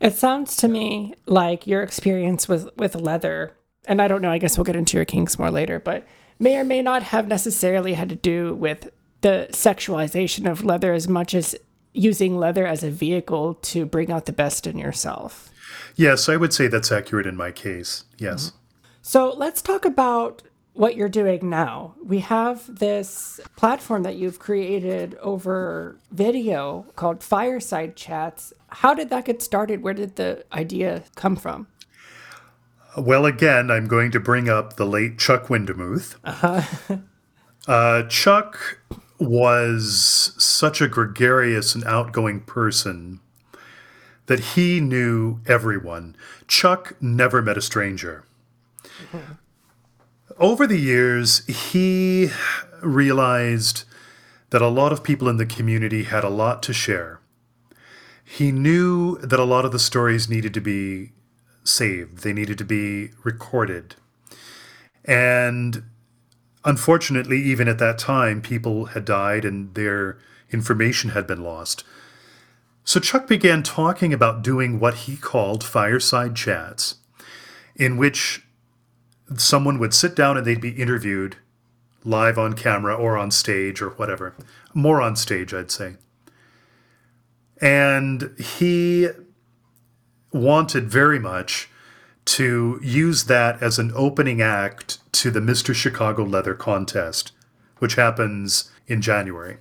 [0.00, 3.52] It sounds to me like your experience with with leather,
[3.84, 4.32] and I don't know.
[4.32, 6.04] I guess we'll get into your kinks more later, but
[6.40, 8.90] may or may not have necessarily had to do with
[9.22, 11.56] the sexualization of leather as much as
[11.94, 15.50] using leather as a vehicle to bring out the best in yourself.
[15.96, 18.04] Yes, I would say that's accurate in my case.
[18.18, 18.48] Yes.
[18.48, 18.56] Mm-hmm.
[19.02, 20.42] So let's talk about
[20.74, 21.94] what you're doing now.
[22.02, 28.52] We have this platform that you've created over video called Fireside Chats.
[28.68, 29.82] How did that get started?
[29.82, 31.66] Where did the idea come from?
[32.96, 36.16] Well, again, I'm going to bring up the late Chuck Windemuth.
[36.24, 36.96] Uh-huh.
[37.66, 38.78] uh, Chuck
[39.22, 43.20] was such a gregarious and outgoing person
[44.26, 46.16] that he knew everyone.
[46.46, 48.24] Chuck never met a stranger.
[48.84, 49.34] Mm-hmm
[50.38, 52.30] over the years, he
[52.82, 53.84] realized
[54.50, 57.20] that a lot of people in the community had a lot to share.
[58.24, 61.12] He knew that a lot of the stories needed to be
[61.64, 63.94] saved, they needed to be recorded.
[65.04, 65.84] And
[66.64, 70.18] unfortunately, even at that time, people had died and their
[70.50, 71.84] information had been lost.
[72.84, 76.96] So Chuck began talking about doing what he called fireside chats,
[77.76, 78.44] in which
[79.36, 81.36] someone would sit down and they'd be interviewed
[82.04, 84.34] live on camera or on stage or whatever.
[84.74, 85.94] More on stage, I'd say.
[87.60, 89.08] And he
[90.32, 91.70] wanted very much
[92.24, 95.74] to use that as an opening act to the Mr.
[95.74, 97.32] Chicago Leather Contest,
[97.78, 99.58] which happens in January.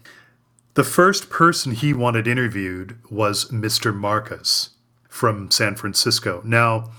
[0.75, 3.93] The first person he wanted interviewed was Mr.
[3.93, 4.71] Marcus
[5.09, 6.41] from San Francisco.
[6.45, 6.91] Now,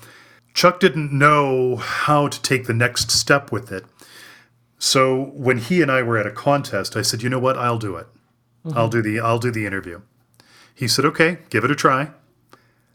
[0.53, 3.87] Chuck didn't know how to take the next step with it.
[4.79, 7.57] So when he and I were at a contest, I said, "You know what?
[7.57, 8.09] I'll do it.
[8.67, 8.77] Mm-hmm.
[8.77, 10.03] I'll do the I'll do the interview."
[10.75, 12.11] He said, "Okay, give it a try."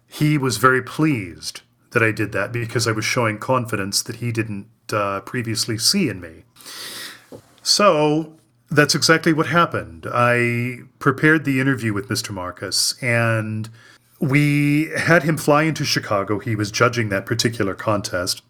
[0.06, 1.62] He was very pleased
[1.92, 6.10] that I did that because I was showing confidence that he didn't uh, previously see
[6.10, 6.44] in me.
[7.64, 8.38] So
[8.70, 10.08] that's exactly what happened.
[10.12, 12.32] I prepared the interview with Mr.
[12.32, 13.70] Marcus and
[14.20, 16.40] we had him fly into Chicago.
[16.40, 18.42] He was judging that particular contest.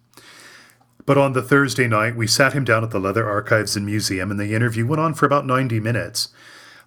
[1.04, 4.30] But on the Thursday night, we sat him down at the Leather Archives and Museum,
[4.30, 6.28] and the interview went on for about 90 minutes.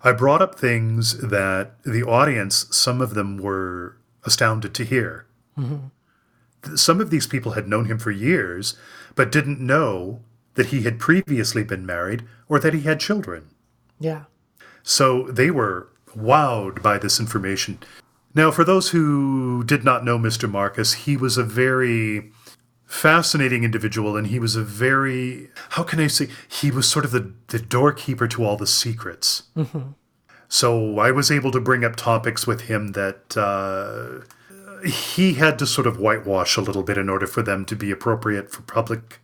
[0.04, 5.26] I brought up things that the audience, some of them were astounded to hear.
[5.58, 5.88] Mm-hmm.
[6.76, 8.78] Some of these people had known him for years,
[9.16, 10.22] but didn't know
[10.56, 13.50] that he had previously been married or that he had children.
[14.00, 14.24] Yeah.
[14.84, 17.80] So they were wowed by this information.
[18.34, 20.50] Now, for those who did not know Mr.
[20.50, 22.32] Marcus, he was a very
[22.86, 27.12] fascinating individual and he was a very, how can I say, he was sort of
[27.12, 29.44] the, the doorkeeper to all the secrets.
[29.56, 29.92] Mm-hmm.
[30.50, 34.26] So I was able to bring up topics with him that uh,
[34.86, 37.92] he had to sort of whitewash a little bit in order for them to be
[37.92, 39.20] appropriate for public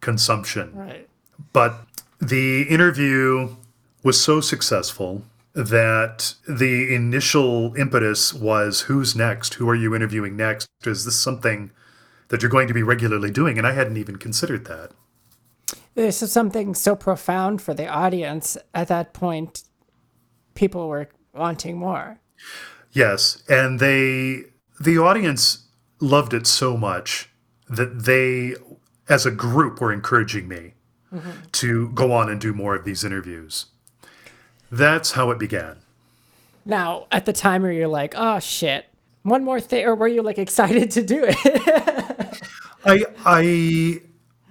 [0.00, 0.74] consumption.
[0.74, 1.08] Right.
[1.52, 1.86] But
[2.20, 3.56] the interview
[4.02, 9.54] was so successful that the initial impetus was who's next?
[9.54, 10.68] Who are you interviewing next?
[10.84, 11.70] Is this something
[12.28, 13.58] that you're going to be regularly doing?
[13.58, 14.92] And I hadn't even considered that.
[15.94, 18.56] This is something so profound for the audience.
[18.74, 19.64] At that point,
[20.54, 22.18] people were wanting more.
[22.92, 23.42] Yes.
[23.48, 24.44] And they,
[24.80, 25.66] the audience
[26.00, 27.28] loved it so much
[27.68, 28.54] that they,
[29.08, 30.72] as a group, were encouraging me
[31.12, 31.30] mm-hmm.
[31.52, 33.66] to go on and do more of these interviews.
[34.72, 35.76] That's how it began.
[36.64, 38.86] Now, at the time where you're like, oh shit,
[39.22, 41.36] one more thing, or were you like excited to do it?
[42.84, 44.00] I, I,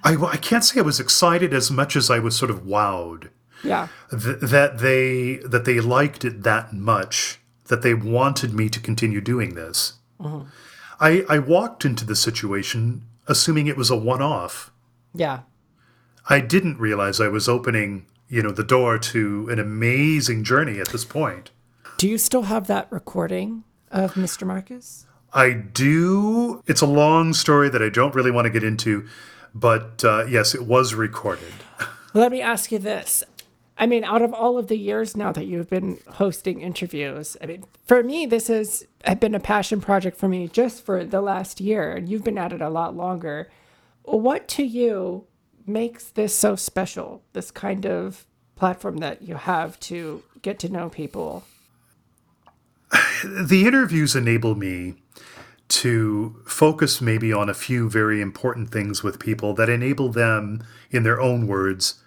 [0.03, 3.29] I, I can't say I was excited as much as I was sort of wowed.
[3.63, 3.87] Yeah.
[4.11, 9.21] Th- that they that they liked it that much that they wanted me to continue
[9.21, 9.93] doing this.
[10.19, 10.47] Mm-hmm.
[10.99, 14.71] I I walked into the situation assuming it was a one-off.
[15.13, 15.41] Yeah.
[16.27, 20.89] I didn't realize I was opening you know, the door to an amazing journey at
[20.89, 21.49] this point.
[21.97, 24.45] Do you still have that recording of Mr.
[24.45, 25.05] Marcus?
[25.33, 26.63] I do.
[26.67, 29.07] It's a long story that I don't really want to get into,
[29.53, 31.53] but uh, yes, it was recorded.
[32.13, 33.23] Let me ask you this.
[33.79, 37.45] I mean, out of all of the years now that you've been hosting interviews, I
[37.45, 38.85] mean, for me, this has
[39.21, 42.51] been a passion project for me just for the last year, and you've been at
[42.51, 43.49] it a lot longer.
[44.03, 45.27] What to you
[45.65, 47.23] makes this so special?
[47.31, 48.25] This kind of
[48.57, 51.45] platform that you have to get to know people.
[53.23, 54.95] The interviews enable me
[55.67, 61.03] to focus maybe on a few very important things with people that enable them, in
[61.03, 62.01] their own words,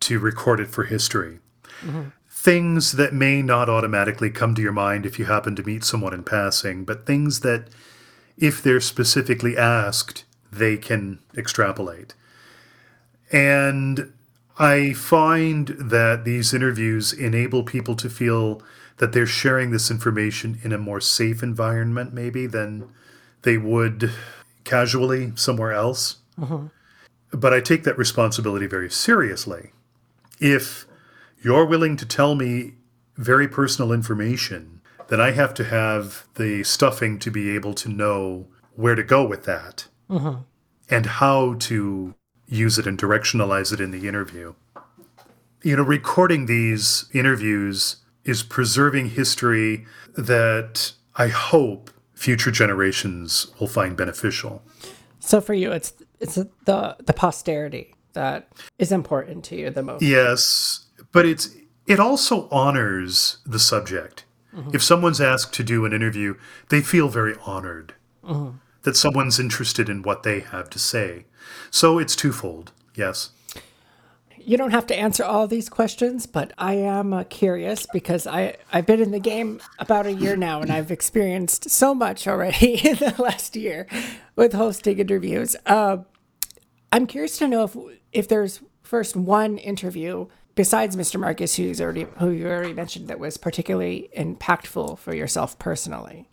[0.00, 1.38] to record it for history.
[1.82, 2.08] Mm-hmm.
[2.28, 6.14] Things that may not automatically come to your mind if you happen to meet someone
[6.14, 7.68] in passing, but things that,
[8.36, 12.14] if they're specifically asked, they can extrapolate.
[13.32, 14.12] And
[14.58, 18.62] I find that these interviews enable people to feel
[18.98, 22.88] that they're sharing this information in a more safe environment, maybe, than
[23.42, 24.10] they would
[24.64, 26.16] casually somewhere else.
[26.38, 26.66] Mm-hmm.
[27.32, 29.72] But I take that responsibility very seriously.
[30.38, 30.86] If
[31.42, 32.74] you're willing to tell me
[33.16, 38.48] very personal information, then I have to have the stuffing to be able to know
[38.74, 40.42] where to go with that mm-hmm.
[40.90, 42.14] and how to
[42.46, 44.54] use it and directionalize it in the interview.
[45.62, 53.96] You know, recording these interviews is preserving history that I hope future generations will find
[53.96, 54.62] beneficial.
[55.20, 58.48] So for you, it's it's the the posterity that
[58.78, 60.02] is important to you the most.
[60.02, 61.54] Yes, but it's
[61.86, 64.24] it also honors the subject.
[64.54, 64.70] Mm-hmm.
[64.74, 66.34] If someone's asked to do an interview,
[66.70, 67.94] they feel very honored
[68.24, 68.56] mm-hmm.
[68.82, 71.26] that someone's interested in what they have to say.
[71.70, 73.30] So it's twofold, yes.
[74.38, 78.56] You don't have to answer all these questions, but I am uh, curious because I,
[78.72, 82.74] I've been in the game about a year now and I've experienced so much already
[82.88, 83.88] in the last year
[84.36, 85.56] with hosting interviews.
[85.66, 85.98] Uh,
[86.92, 87.76] I'm curious to know if
[88.16, 91.20] if there's first one interview besides Mr.
[91.20, 96.30] Marcus, who's already who you already mentioned, that was particularly impactful for yourself personally.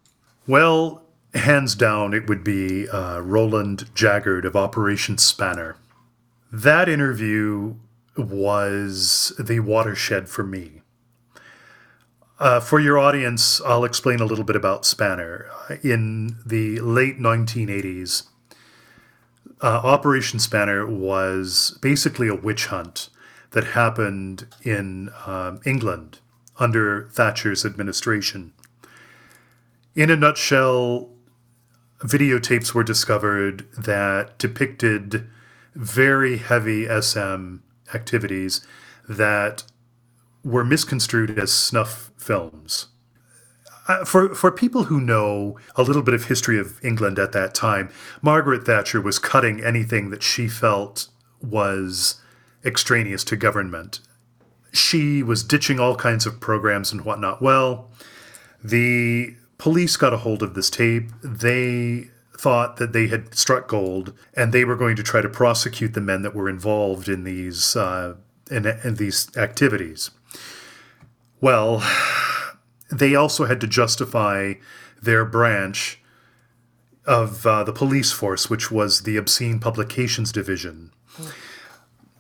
[0.48, 1.04] Well,
[1.34, 5.76] hands down, it would be uh, Roland Jaggard of Operation Spanner.
[6.52, 7.76] That interview
[8.16, 10.82] was the watershed for me.
[12.40, 15.50] Uh, for your audience, I'll explain a little bit about Spanner.
[15.84, 18.28] In the late 1980s,
[19.64, 23.10] uh, Operation Spanner was basically a witch hunt
[23.52, 26.20] that happened in um, England
[26.60, 28.52] under Thatcher's administration.
[29.96, 31.10] In a nutshell,
[32.00, 35.30] videotapes were discovered that depicted
[35.76, 37.58] very heavy SM
[37.94, 38.66] activities
[39.08, 39.64] that
[40.44, 42.88] were misconstrued as snuff films.
[44.06, 47.90] For for people who know a little bit of history of England at that time,
[48.22, 51.10] Margaret Thatcher was cutting anything that she felt
[51.42, 52.22] was
[52.64, 54.00] extraneous to government.
[54.72, 57.42] She was ditching all kinds of programs and whatnot.
[57.42, 57.92] Well,
[58.64, 61.12] the police got a hold of this tape.
[61.22, 62.08] They
[62.38, 66.02] thought that they had struck gold, and they were going to try to prosecute the
[66.02, 68.16] men that were involved in these uh,
[68.50, 70.12] in, in these activities.
[71.42, 71.84] Well,
[72.94, 74.54] they also had to justify
[75.02, 76.00] their branch
[77.06, 80.92] of uh, the police force, which was the Obscene Publications Division,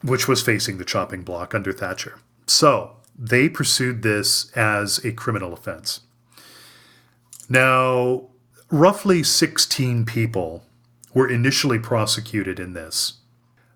[0.01, 2.19] which was facing the chopping block under Thatcher.
[2.47, 6.01] So they pursued this as a criminal offense.
[7.47, 8.29] Now,
[8.69, 10.65] roughly 16 people
[11.13, 13.13] were initially prosecuted in this,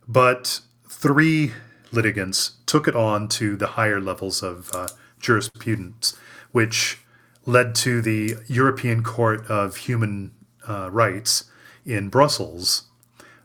[0.08, 1.54] but three
[1.92, 4.88] litigants took it on to the higher levels of uh,
[5.20, 6.18] jurisprudence,
[6.52, 7.00] which
[7.46, 10.32] led to the European Court of Human
[10.68, 11.46] uh, Rights
[11.86, 12.84] in Brussels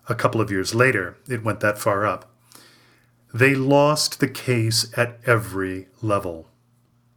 [0.08, 1.16] a couple of years later.
[1.28, 2.30] It went that far up.
[3.32, 6.48] They lost the case at every level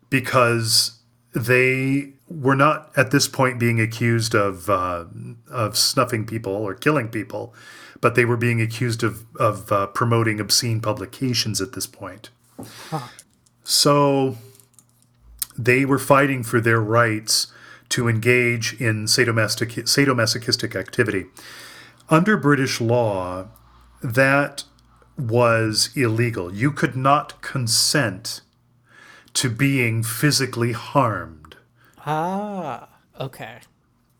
[0.09, 0.99] because
[1.33, 5.05] they were not at this point being accused of uh,
[5.49, 7.53] of snuffing people or killing people,
[7.99, 12.29] but they were being accused of of uh, promoting obscene publications at this point.
[12.89, 13.07] Huh.
[13.63, 14.37] So
[15.57, 17.47] they were fighting for their rights
[17.89, 21.25] to engage in sadomasochistic, sadomasochistic activity.
[22.09, 23.47] Under British law,
[24.03, 24.63] that
[25.17, 26.53] was illegal.
[26.53, 28.41] You could not consent
[29.33, 31.55] to being physically harmed.
[32.05, 32.89] Ah,
[33.19, 33.59] okay.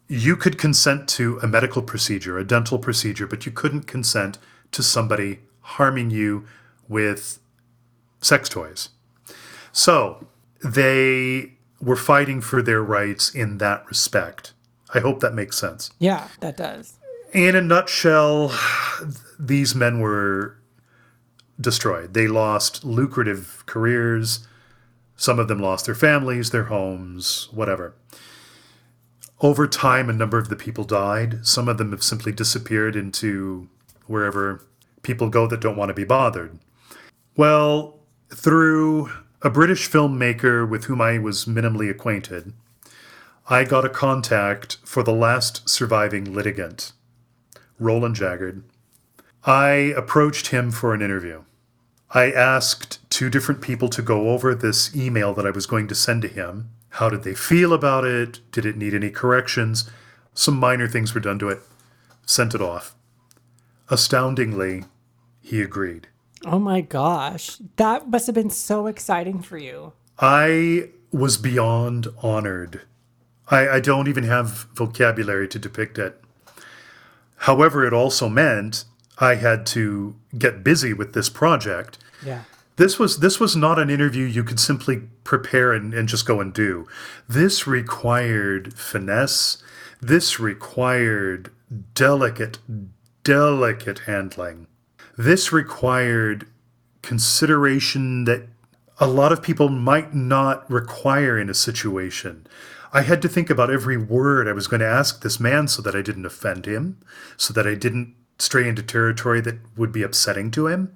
[0.07, 4.38] You could consent to a medical procedure, a dental procedure, but you couldn't consent
[4.71, 6.45] to somebody harming you
[6.88, 7.39] with
[8.21, 8.89] sex toys.
[9.71, 10.27] So
[10.66, 14.53] they were fighting for their rights in that respect.
[14.93, 15.91] I hope that makes sense.
[15.99, 16.97] Yeah, that does.
[17.34, 18.53] In a nutshell,
[19.38, 20.57] these men were
[21.59, 22.13] destroyed.
[22.13, 24.47] They lost lucrative careers.
[25.16, 27.93] Some of them lost their families, their homes, whatever.
[29.41, 31.45] Over time, a number of the people died.
[31.45, 33.70] Some of them have simply disappeared into
[34.07, 34.61] wherever
[35.01, 36.57] people go that don't want to be bothered.
[37.36, 37.99] Well,
[38.34, 39.11] through
[39.46, 42.52] a British filmmaker with whom I was minimally acquainted,
[43.48, 46.93] I got a contact for the last surviving litigant,
[47.78, 48.64] Roland Jaggard.
[49.43, 51.43] I approached him for an interview.
[52.10, 55.96] I asked two different people to go over this email that I was going to
[55.96, 56.72] send to him.
[56.89, 58.39] How did they feel about it?
[58.52, 59.88] Did it need any corrections?
[60.34, 61.60] Some minor things were done to it.
[62.26, 62.96] Sent it off.
[63.91, 64.86] Astoundingly,
[65.39, 66.08] he agreed.
[66.46, 67.58] Oh my gosh.
[67.78, 69.93] That must have been so exciting for you.
[70.20, 72.82] I was beyond honored.
[73.50, 76.22] I, I don't even have vocabulary to depict it.
[77.38, 78.86] However, it also meant
[79.18, 81.98] I had to get busy with this project.
[82.24, 82.43] Yeah.
[82.78, 86.41] This was this was not an interview you could simply prepare and, and just go
[86.41, 86.86] and do.
[87.28, 89.64] This required finesse.
[90.02, 91.52] This required
[91.93, 92.60] delicate,
[93.24, 94.64] delicate handling
[95.18, 96.47] this required
[97.01, 98.47] consideration that
[98.99, 102.47] a lot of people might not require in a situation.
[102.93, 105.82] I had to think about every word I was going to ask this man so
[105.82, 106.97] that I didn't offend him,
[107.36, 110.95] so that I didn't stray into territory that would be upsetting to him.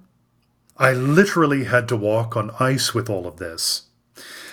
[0.78, 3.84] I literally had to walk on ice with all of this.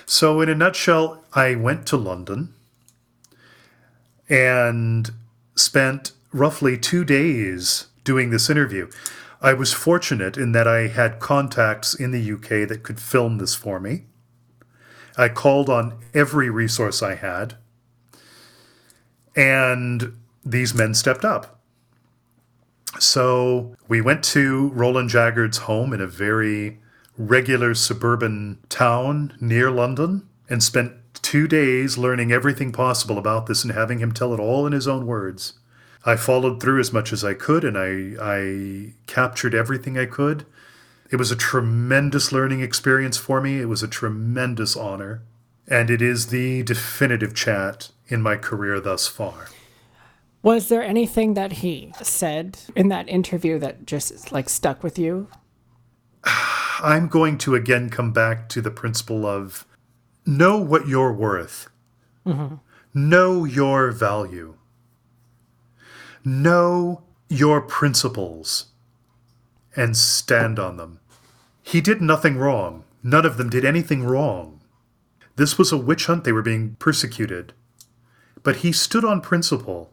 [0.07, 2.53] So, in a nutshell, I went to London
[4.29, 5.11] and
[5.55, 8.91] spent roughly two days doing this interview.
[9.47, 13.55] I was fortunate in that I had contacts in the UK that could film this
[13.55, 14.07] for me.
[15.17, 17.55] I called on every resource I had,
[19.37, 21.61] and these men stepped up.
[22.99, 26.81] So we went to Roland Jaggard's home in a very
[27.17, 30.93] regular suburban town near London and spent
[31.23, 34.89] two days learning everything possible about this and having him tell it all in his
[34.89, 35.53] own words.
[36.07, 40.47] I followed through as much as I could and I, I captured everything I could.
[41.11, 43.61] It was a tremendous learning experience for me.
[43.61, 45.23] It was a tremendous honor.
[45.67, 49.49] And it is the definitive chat in my career thus far.
[50.43, 55.27] Was there anything that he said in that interview that just like stuck with you?
[56.25, 59.67] I'm going to again come back to the principle of
[60.25, 61.69] know what you're worth,
[62.25, 62.57] mm-hmm.
[62.95, 64.55] know your value,
[66.27, 68.67] know your principles,
[69.77, 70.99] and stand on them.
[71.63, 72.85] He did nothing wrong.
[73.03, 74.61] None of them did anything wrong.
[75.37, 76.25] This was a witch hunt.
[76.25, 77.53] They were being persecuted.
[78.43, 79.93] But he stood on principle.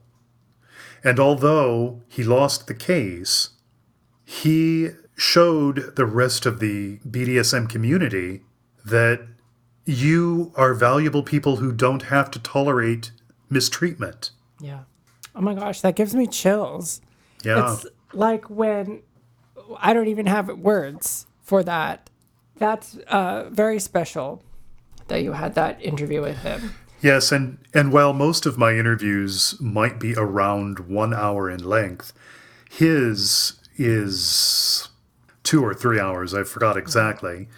[1.03, 3.49] And although he lost the case,
[4.25, 8.41] he showed the rest of the BDSM community
[8.86, 9.27] that
[9.86, 13.11] you are valuable people who don't have to tolerate
[13.49, 14.31] mistreatment.
[14.59, 14.84] Yeah.
[15.36, 17.01] Oh my gosh, that gives me chills.
[17.43, 17.73] Yeah.
[17.73, 19.01] It's like when
[19.77, 22.09] I don't even have words for that.
[22.57, 24.43] That's uh, very special
[25.07, 26.73] that you had that interview with him.
[27.01, 32.13] Yes, and and while most of my interviews might be around one hour in length,
[32.69, 34.88] his is
[35.43, 36.34] two or three hours.
[36.34, 37.49] I forgot exactly,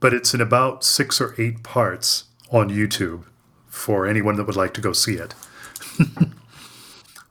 [0.00, 3.24] but it's in about six or eight parts on YouTube
[3.68, 5.34] for anyone that would like to go see it.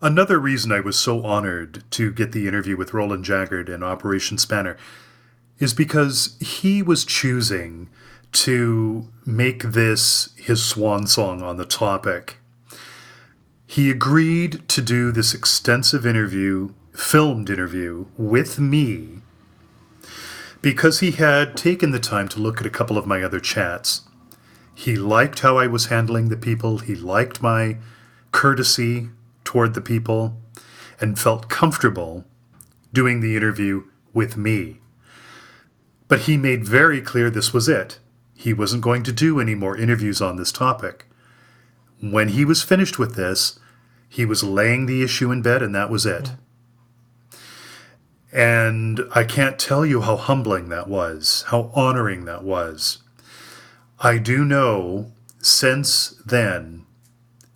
[0.04, 4.38] Another reason I was so honored to get the interview with Roland Jaggard in Operation
[4.38, 4.76] Spanner
[5.60, 7.88] is because he was choosing
[8.34, 12.36] to make this his swan song on the topic.
[13.66, 19.22] He agreed to do this extensive interview, filmed interview, with me
[20.62, 24.01] because he had taken the time to look at a couple of my other chats.
[24.76, 27.78] He liked how I was handling the people, he liked my
[28.34, 29.08] courtesy
[29.54, 30.36] toward the people,
[30.99, 32.26] and felt comfortable
[32.91, 34.80] doing the interview with me.
[36.08, 37.99] But he made very clear this was it.
[38.34, 41.06] He wasn't going to do any more interviews on this topic.
[42.01, 43.60] When he was finished with this,
[44.10, 46.32] he was laying the issue in bed, and that was it.
[48.32, 53.04] And I can't tell you how humbling that was, how honoring that was.
[53.99, 55.12] I do know
[55.43, 56.88] since then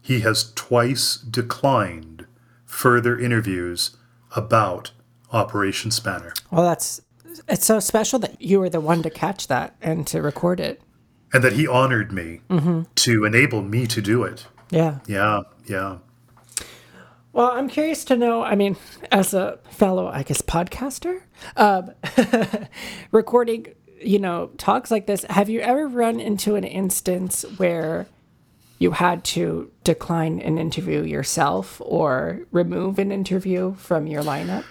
[0.08, 2.26] he has twice declined
[2.64, 3.98] further interviews
[4.38, 4.92] about
[5.34, 6.32] Operation Spanner.
[6.50, 7.02] Well, that's
[7.50, 10.82] it's so special that you were the one to catch that and to record it.
[11.34, 12.84] And that he honored me mm-hmm.
[12.96, 14.48] to enable me to do it.
[14.70, 15.00] Yeah.
[15.08, 15.42] Yeah.
[15.66, 15.98] Yeah.
[17.34, 18.44] Well, I'm curious to know.
[18.44, 18.78] I mean,
[19.12, 21.24] as a fellow, I guess, podcaster,
[21.58, 21.92] um,
[23.12, 23.68] recording,
[24.02, 28.08] you know, talks like this, have you ever run into an instance where
[28.80, 34.66] you had to decline an interview yourself or remove an interview from your lineup?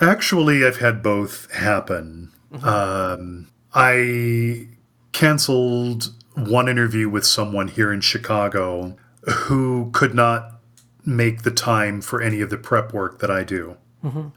[0.00, 2.32] Actually, I've had both happen.
[2.52, 2.68] Mm-hmm.
[2.68, 4.68] Um, I
[5.12, 10.60] canceled one interview with someone here in Chicago who could not
[11.04, 13.76] make the time for any of the prep work that I do.
[14.02, 14.28] Mm-hmm.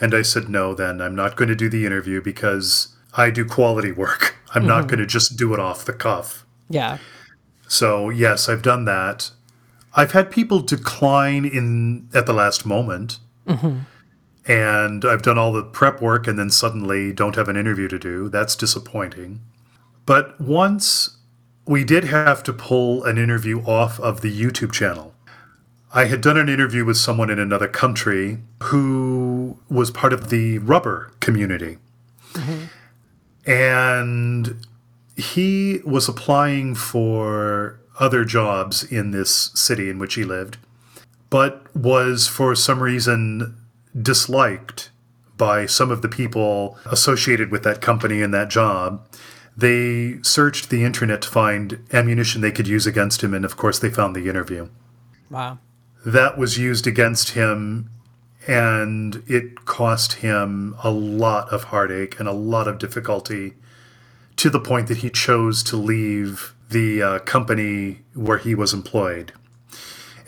[0.00, 3.44] And I said, no, then I'm not going to do the interview because I do
[3.44, 4.36] quality work.
[4.54, 4.68] I'm mm-hmm.
[4.68, 6.44] not going to just do it off the cuff.
[6.68, 6.98] Yeah.
[7.72, 9.30] So, yes, I've done that.
[9.94, 13.18] I've had people decline in at the last moment.
[13.46, 13.80] Mm-hmm
[14.44, 17.96] and I've done all the prep work and then suddenly don't have an interview to
[17.96, 18.28] do.
[18.28, 19.40] That's disappointing.
[20.04, 21.18] But once
[21.64, 25.14] we did have to pull an interview off of the YouTube channel.
[25.94, 30.58] I had done an interview with someone in another country who was part of the
[30.58, 31.78] rubber community.
[32.32, 33.50] Mm-hmm.
[33.50, 34.66] And
[35.16, 40.56] he was applying for other jobs in this city in which he lived,
[41.30, 43.56] but was for some reason
[44.00, 44.90] disliked
[45.36, 49.06] by some of the people associated with that company and that job.
[49.56, 53.78] They searched the internet to find ammunition they could use against him, and of course,
[53.78, 54.68] they found the interview.
[55.28, 55.58] Wow.
[56.06, 57.90] That was used against him,
[58.46, 63.54] and it cost him a lot of heartache and a lot of difficulty
[64.42, 69.32] to the point that he chose to leave the uh, company where he was employed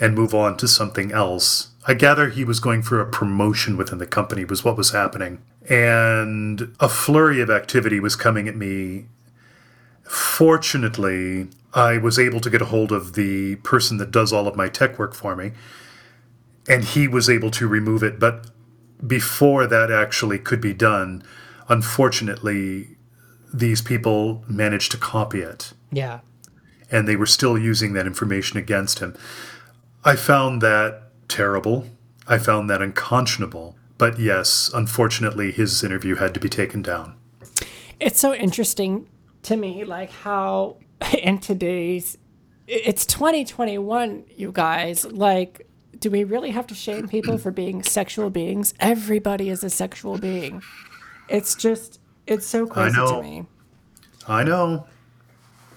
[0.01, 3.99] and move on to something else I gather he was going for a promotion within
[3.99, 5.43] the company, was what was happening.
[5.69, 9.07] And a flurry of activity was coming at me.
[10.03, 14.57] Fortunately, I was able to get a hold of the person that does all of
[14.57, 15.53] my tech work for me,
[16.69, 18.19] and he was able to remove it.
[18.19, 18.47] But
[19.07, 21.23] before that actually could be done,
[21.69, 22.94] unfortunately,
[23.55, 25.73] these people managed to copy it.
[25.93, 26.21] Yeah.
[26.91, 29.15] And they were still using that information against him.
[30.05, 31.87] I found that terrible.
[32.27, 33.77] I found that unconscionable.
[33.97, 37.15] But yes, unfortunately, his interview had to be taken down.
[38.01, 39.09] it's so interesting
[39.45, 40.79] to me, like how
[41.23, 42.19] in today's
[42.67, 45.05] it's 2021, you guys.
[45.05, 48.73] Like, do we really have to shame people for being sexual beings?
[48.81, 50.63] Everybody is a sexual being.
[51.29, 53.47] It's just, it's so crazy to me.
[54.27, 54.87] I know.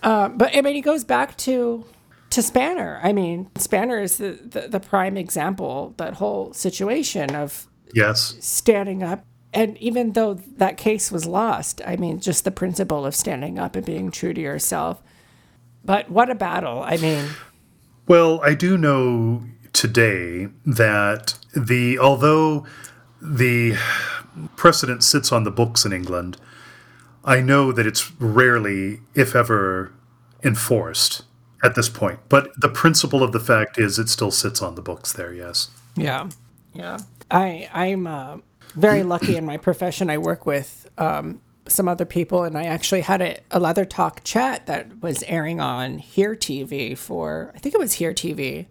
[0.04, 1.86] Uh, but I mean, he goes back to
[2.30, 3.00] to Spanner.
[3.04, 5.94] I mean, Spanner is the, the, the prime example.
[5.98, 8.36] That whole situation of Yes.
[8.42, 13.16] standing up, and even though that case was lost, I mean, just the principle of
[13.16, 15.02] standing up and being true to yourself.
[15.86, 16.84] But what a battle!
[16.84, 17.26] I mean,
[18.08, 19.44] Well, I do know
[19.74, 22.66] today that the although
[23.22, 23.78] the
[24.56, 26.38] precedent sits on the books in England,
[27.24, 29.92] I know that it's rarely, if ever,
[30.44, 31.24] enforced
[31.64, 32.20] at this point.
[32.30, 35.70] But the principle of the fact is it still sits on the books there, yes.
[35.96, 36.30] yeah,
[36.74, 37.00] yeah.
[37.30, 38.38] I I'm uh,
[38.76, 40.10] very lucky in my profession.
[40.10, 44.24] I work with um, some other people, and I actually had a, a leather talk
[44.24, 48.68] chat that was airing on Here TV for I think it was Here TV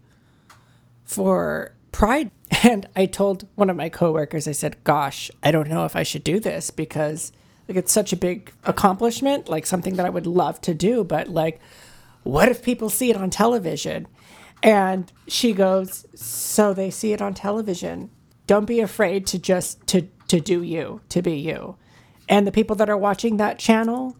[1.03, 2.31] for Pride.
[2.63, 6.03] And I told one of my coworkers, I said, "Gosh, I don't know if I
[6.03, 7.31] should do this because
[7.67, 11.27] like it's such a big accomplishment, like something that I would love to do, but
[11.27, 11.59] like
[12.23, 14.07] what if people see it on television?"
[14.63, 18.09] And she goes, "So they see it on television.
[18.47, 21.75] Don't be afraid to just to to do you, to be you."
[22.29, 24.15] And the people that are watching that channel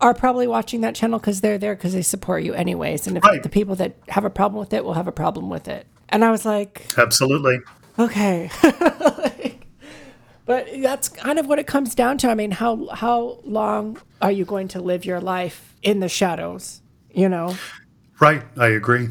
[0.00, 3.06] are probably watching that channel because they're there because they support you anyways.
[3.06, 3.42] And if Right.
[3.42, 5.86] the people that have a problem with it will have a problem with it.
[6.08, 7.60] And I was like, Absolutely.
[7.98, 8.50] Okay.
[10.46, 12.28] but that's kind of what it comes down to.
[12.28, 16.82] I mean, how how long are you going to live your life in the shadows?
[17.10, 17.56] You know?
[18.20, 18.42] Right.
[18.56, 19.08] I agree.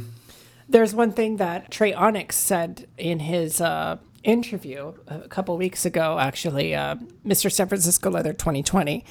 [0.70, 6.18] There's one thing that Trey Onyx said in his uh, interview a couple weeks ago,
[6.20, 7.52] actually, uh, Mr.
[7.52, 9.04] San Francisco Leather 2020.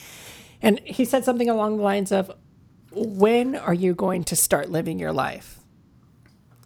[0.62, 2.30] And he said something along the lines of,
[2.90, 5.60] When are you going to start living your life?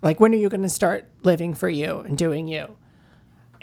[0.03, 2.77] Like, when are you going to start living for you and doing you?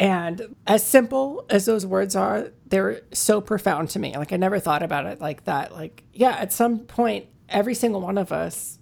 [0.01, 4.17] And as simple as those words are, they're so profound to me.
[4.17, 5.73] Like, I never thought about it like that.
[5.73, 8.79] Like, yeah, at some point, every single one of us,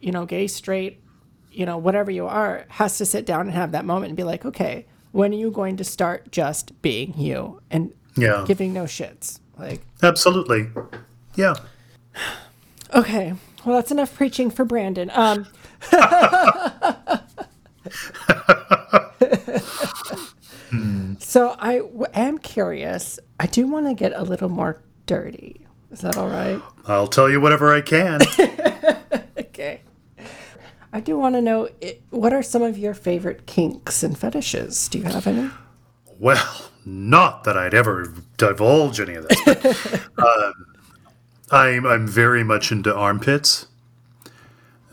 [0.00, 1.02] you know, gay, straight,
[1.50, 4.24] you know, whatever you are, has to sit down and have that moment and be
[4.24, 8.42] like, okay, when are you going to start just being you and Yeah.
[8.46, 9.40] giving no shits?
[9.58, 10.70] Like, Absolutely.
[11.34, 11.52] Yeah.
[12.94, 13.34] okay,
[13.66, 15.10] well, that's enough preaching for Brandon.
[15.14, 15.46] Um,
[21.32, 23.18] so I w- am curious.
[23.40, 25.66] I do want to get a little more dirty.
[25.90, 26.60] Is that all right?
[26.86, 28.20] I'll tell you whatever I can.
[29.38, 29.80] Okay.
[30.94, 34.88] I do want to know i- what are some of your favorite kinks and fetishes?
[34.88, 35.50] Do you have any?
[36.18, 40.00] Well, not that I'd ever divulge any of this.
[40.18, 40.52] Um,
[41.50, 43.66] I'm I'm very much into armpits.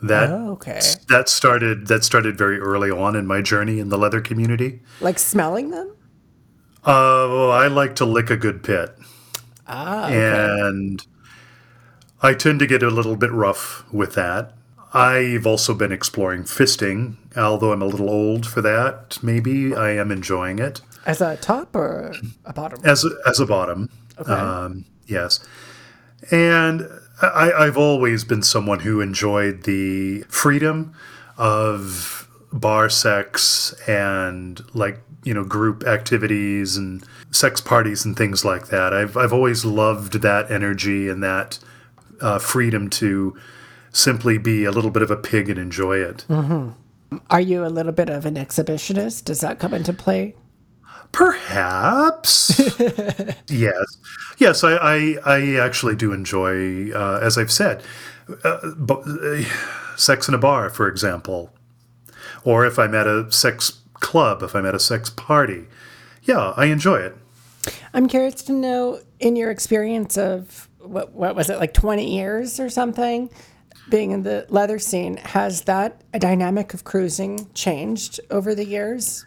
[0.02, 0.80] That Oh, okay.
[1.10, 4.82] that started that started very early on in my journey in the leather community.
[5.02, 5.96] Like smelling them?
[6.84, 8.96] Uh, well, I like to lick a good pit,
[9.68, 11.06] Ah, and
[12.22, 14.54] I tend to get a little bit rough with that.
[14.94, 19.20] I've also been exploring fisting, although I'm a little old for that.
[19.22, 20.82] Maybe I am enjoying it.
[21.06, 22.14] As a top or
[22.46, 22.80] a bottom?
[22.84, 23.90] as a, as a bottom.
[24.26, 25.46] Um, yes,
[26.32, 26.88] and
[27.22, 30.94] I, I've always been someone who enjoyed the freedom
[31.38, 38.68] of bar sex and like you know group activities and sex parties and things like
[38.68, 38.94] that.
[38.94, 41.60] I've I've always loved that energy and that
[42.22, 43.38] uh, freedom to
[43.92, 46.26] simply be a little bit of a pig and enjoy it.
[47.30, 49.26] Are you a little bit of an exhibitionist?
[49.26, 50.36] Does that come into play?
[51.12, 52.60] Perhaps.
[53.50, 53.98] yes.
[54.38, 57.84] Yes, I, I, I actually do enjoy, uh, as I've said,
[58.44, 59.44] uh, uh,
[59.96, 61.52] sex in a bar, for example.
[62.44, 65.66] Or if I'm at a sex club, if I'm at a sex party.
[66.24, 67.16] Yeah, I enjoy it.
[67.93, 72.60] I'm curious to know in your experience of what what was it like 20 years
[72.60, 73.30] or something
[73.89, 79.26] being in the leather scene has that a dynamic of cruising changed over the years?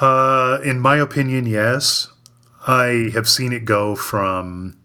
[0.00, 2.08] Uh, in my opinion, yes.
[2.66, 4.76] I have seen it go from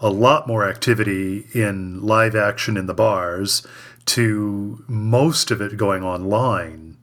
[0.00, 3.66] a lot more activity in live action in the bars
[4.04, 6.96] to most of it going online.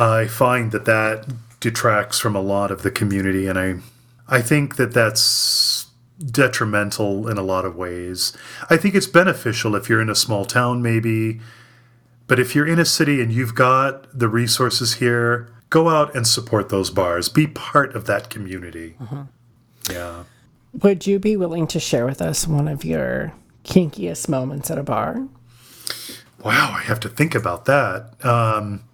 [0.00, 1.26] I find that that
[1.60, 3.76] detracts from a lot of the community, and I,
[4.26, 5.86] I think that that's
[6.18, 8.32] detrimental in a lot of ways.
[8.68, 11.40] I think it's beneficial if you're in a small town, maybe,
[12.26, 16.26] but if you're in a city and you've got the resources here, go out and
[16.26, 17.28] support those bars.
[17.28, 18.96] Be part of that community.
[19.90, 20.24] Yeah.
[20.72, 23.32] would you be willing to share with us one of your
[23.64, 25.26] kinkiest moments at a bar?
[26.42, 28.14] Wow, I have to think about that.
[28.24, 28.84] Um,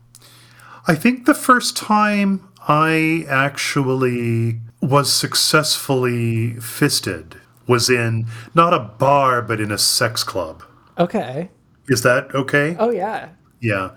[0.89, 9.43] I think the first time I actually was successfully fisted was in not a bar,
[9.43, 10.62] but in a sex club.
[10.99, 11.51] Okay.
[11.89, 12.76] Is that okay?
[12.78, 13.30] Oh, yeah.
[13.61, 13.91] Yeah.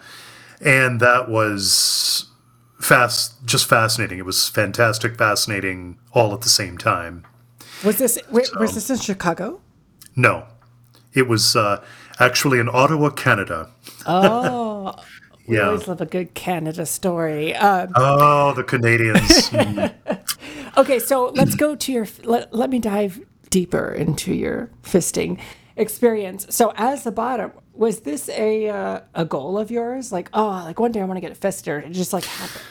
[0.62, 2.26] And that was
[2.80, 4.18] fast, just fascinating.
[4.18, 7.26] It was fantastic, fascinating, all at the same time.
[7.84, 9.62] Was this wait, was this in Chicago?
[10.16, 10.48] No,
[11.14, 11.82] it was uh,
[12.20, 13.70] actually in Ottawa, Canada.
[14.06, 14.96] Oh,
[15.50, 15.68] we Yeah.
[15.68, 17.56] always love a good Canada story.
[17.56, 19.50] Um, Oh, the Canadians.
[19.50, 20.78] Mm.
[20.78, 22.08] okay, so let's go to your.
[22.24, 23.20] Let, let me dive
[23.50, 25.40] deeper into your fisting
[25.76, 26.46] experience.
[26.50, 30.12] So, as the bottom, was this a uh, a goal of yours?
[30.12, 31.68] Like, oh, like one day I want to get a fisted.
[31.74, 32.64] Or it just like happened.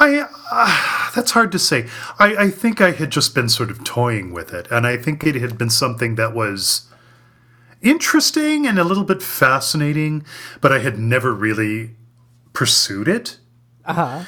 [0.00, 1.86] I uh, that's hard to say.
[2.18, 5.24] I, I think I had just been sort of toying with it, and I think
[5.24, 6.82] it had been something that was
[7.80, 10.24] interesting and a little bit fascinating,
[10.60, 11.96] but I had never really
[12.58, 13.38] pursued it.
[13.84, 14.24] Uh huh.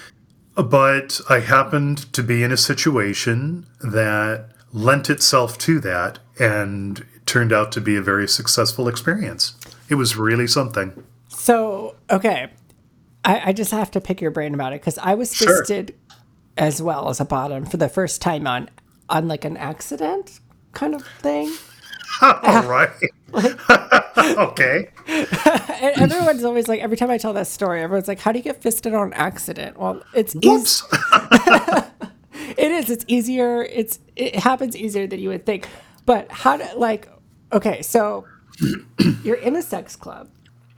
[0.55, 7.27] But I happened to be in a situation that lent itself to that, and it
[7.27, 9.55] turned out to be a very successful experience.
[9.89, 11.03] It was really something.
[11.27, 12.51] So, okay,
[13.25, 15.65] I, I just have to pick your brain about it because I was Sure.
[16.57, 18.71] as well as a bottom for the first time on
[19.09, 20.39] on like an accident
[20.73, 21.53] kind of thing.
[22.23, 22.91] All right.
[24.19, 24.89] okay.
[25.07, 28.43] And everyone's always like, every time I tell that story, everyone's like, "How do you
[28.43, 30.35] get fisted on accident?" Well, it's.
[30.35, 30.83] Whoops.
[32.57, 32.91] It is.
[32.91, 33.63] It's easier.
[33.63, 35.69] It's it happens easier than you would think.
[36.05, 37.09] But how to like?
[37.53, 38.27] Okay, so
[39.23, 40.29] you're in a sex club,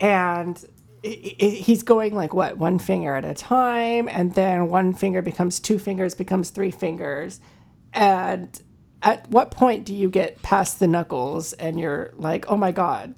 [0.01, 0.65] and
[1.03, 5.79] he's going like what one finger at a time, and then one finger becomes two
[5.79, 7.41] fingers, becomes three fingers,
[7.93, 8.63] and
[9.03, 13.15] at what point do you get past the knuckles and you're like, oh my god,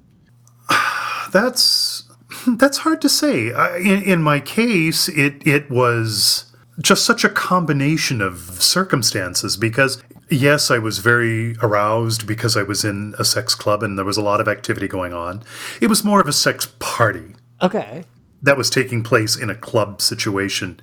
[1.31, 2.03] That's
[2.47, 3.53] that's hard to say.
[3.53, 6.45] I, in, in my case, it it was
[6.81, 12.83] just such a combination of circumstances because yes, I was very aroused because I was
[12.83, 15.43] in a sex club and there was a lot of activity going on.
[15.81, 18.03] It was more of a sex party okay,
[18.41, 20.79] that was taking place in a club situation.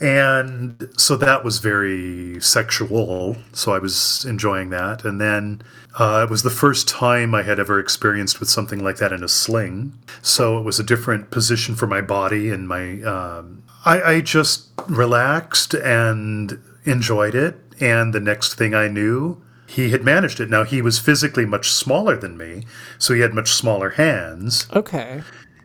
[0.00, 3.36] And so that was very sexual.
[3.52, 5.04] So I was enjoying that.
[5.04, 5.62] And then
[5.98, 9.22] uh, it was the first time I had ever experienced with something like that in
[9.22, 9.98] a sling.
[10.20, 13.02] So it was a different position for my body and my.
[13.02, 17.56] Um, I, I just relaxed and enjoyed it.
[17.80, 20.48] And the next thing I knew, he had managed it.
[20.48, 22.64] Now, he was physically much smaller than me,
[22.98, 24.66] so he had much smaller hands.
[24.72, 25.22] okay,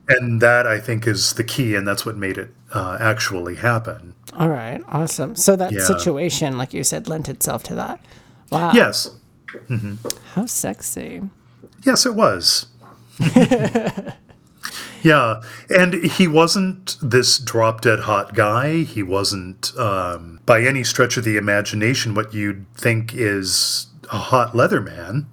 [0.09, 4.13] And that, I think, is the key, and that's what made it uh, actually happen.
[4.37, 5.35] all right, awesome.
[5.35, 5.83] So that Yeah.
[5.85, 7.99] situation, like you said, lent itself to that.
[8.51, 9.11] Wow, Yes.
[10.35, 11.21] how sexy.
[11.85, 12.67] Yes, it was.
[15.03, 15.41] yeah.
[15.69, 18.83] And he wasn't this drop dead hot guy.
[18.83, 24.55] He wasn't, um, by any stretch of the imagination, what you'd think is a hot
[24.55, 25.27] leather man.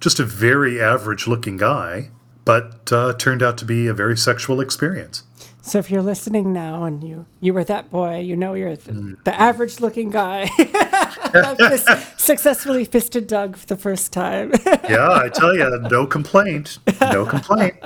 [0.00, 2.10] Just a very average looking guy,
[2.48, 5.22] but uh, turned out to be a very sexual experience.
[5.60, 8.92] So if you're listening now and you you were that boy, you know you're the,
[8.92, 9.22] Mm.
[9.24, 10.48] the average looking guy,
[12.16, 14.52] successfully fisted Doug for the first time.
[14.88, 16.78] Yeah, I tell you, no complaint.
[17.02, 17.76] No complaint.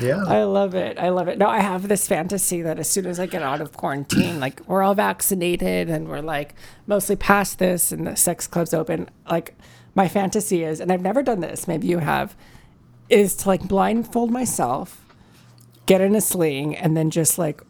[0.00, 0.22] Yeah.
[0.28, 0.96] I love it.
[0.96, 1.38] I love it.
[1.38, 4.60] No, I have this fantasy that as soon as I get out of quarantine, like
[4.68, 6.54] we're all vaccinated and we're like
[6.86, 9.08] mostly past this and the sex club's open.
[9.28, 9.56] Like
[9.96, 12.36] my fantasy is, and I've never done this, maybe you have,
[13.10, 15.04] is to like blindfold myself,
[15.86, 17.62] get in a sling, and then just like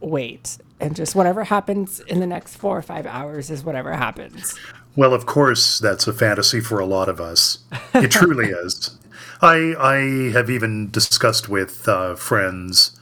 [0.00, 0.58] wait.
[0.80, 4.58] And just whatever happens in the next four or five hours is whatever happens.
[4.94, 7.58] Well, of course, that's a fantasy for a lot of us.
[7.94, 8.96] It truly is.
[9.40, 12.98] I I have even discussed with uh, friends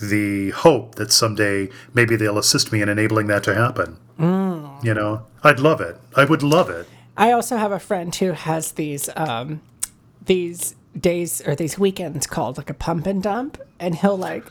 [0.00, 3.98] the hope that someday maybe they'll assist me in enabling that to happen.
[4.82, 5.96] You know, I'd love it.
[6.16, 6.88] I would love it.
[7.16, 9.60] I also have a friend who has these um,
[10.24, 14.44] these days or these weekends called like a pump and dump, and he'll like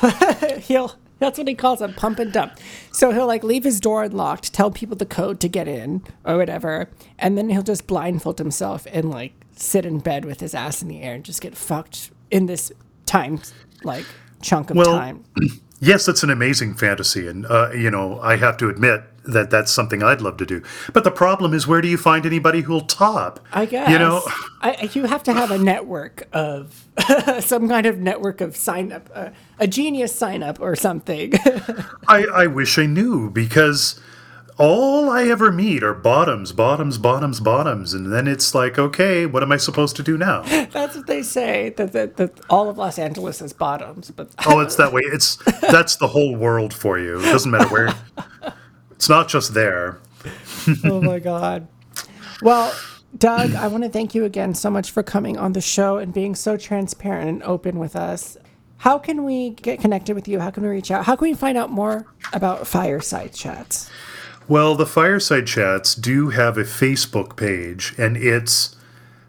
[0.58, 2.58] he'll that's what he calls a pump and dump.
[2.92, 6.36] So he'll like leave his door unlocked, tell people the code to get in or
[6.36, 10.82] whatever, and then he'll just blindfold himself and like sit in bed with his ass
[10.82, 12.70] in the air and just get fucked in this
[13.06, 13.40] time
[13.82, 14.04] like
[14.42, 15.24] chunk of Well, time.
[15.80, 19.70] Yes, that's an amazing fantasy, and uh, you know, I have to admit that that's
[19.70, 20.62] something I'd love to do.
[20.92, 23.40] But the problem is, where do you find anybody who'll top?
[23.52, 24.22] I guess You know,
[24.60, 26.86] I, you have to have a network of
[27.40, 31.34] some kind of network of sign up, uh, a genius sign up or something.
[32.08, 34.00] I, I wish I knew because
[34.58, 39.42] all I ever meet are bottoms, bottoms, bottoms, bottoms, and then it's like, okay, what
[39.42, 40.42] am I supposed to do now?
[40.70, 41.70] That's what they say.
[41.76, 45.02] That, that, that all of Los Angeles is bottoms, but oh, it's that way.
[45.04, 47.18] It's that's the whole world for you.
[47.20, 47.94] It doesn't matter where.
[48.92, 49.98] It's not just there.
[50.84, 51.68] oh my god.
[52.40, 52.74] Well,
[53.16, 56.12] Doug, I want to thank you again so much for coming on the show and
[56.12, 58.36] being so transparent and open with us.
[58.78, 60.40] How can we get connected with you?
[60.40, 61.04] How can we reach out?
[61.04, 63.90] How can we find out more about Fireside Chats?
[64.48, 68.76] Well, the Fireside Chats do have a Facebook page, and it's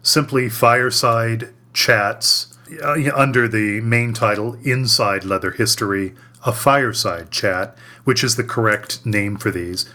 [0.00, 6.14] simply Fireside Chats uh, under the main title Inside Leather History,
[6.46, 9.92] a Fireside Chat, which is the correct name for these.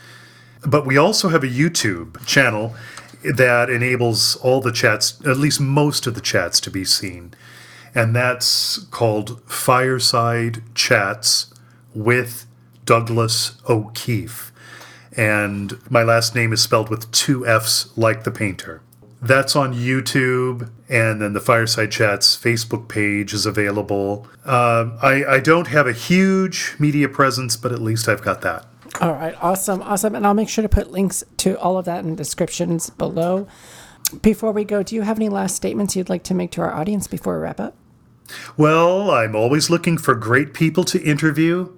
[0.68, 2.76] But we also have a YouTube channel
[3.24, 7.34] that enables all the chats, at least most of the chats, to be seen.
[7.96, 11.54] And that's called Fireside Chats
[11.96, 12.46] with
[12.84, 14.53] Douglas O'Keeffe.
[15.16, 18.82] And my last name is spelled with two F's like the painter.
[19.22, 24.28] That's on YouTube, and then the Fireside Chats Facebook page is available.
[24.46, 28.66] Uh, I, I don't have a huge media presence, but at least I've got that.
[29.00, 30.14] All right, awesome, awesome.
[30.14, 33.48] And I'll make sure to put links to all of that in the descriptions below.
[34.22, 36.74] Before we go, do you have any last statements you'd like to make to our
[36.74, 37.76] audience before we wrap up?
[38.58, 41.72] Well, I'm always looking for great people to interview.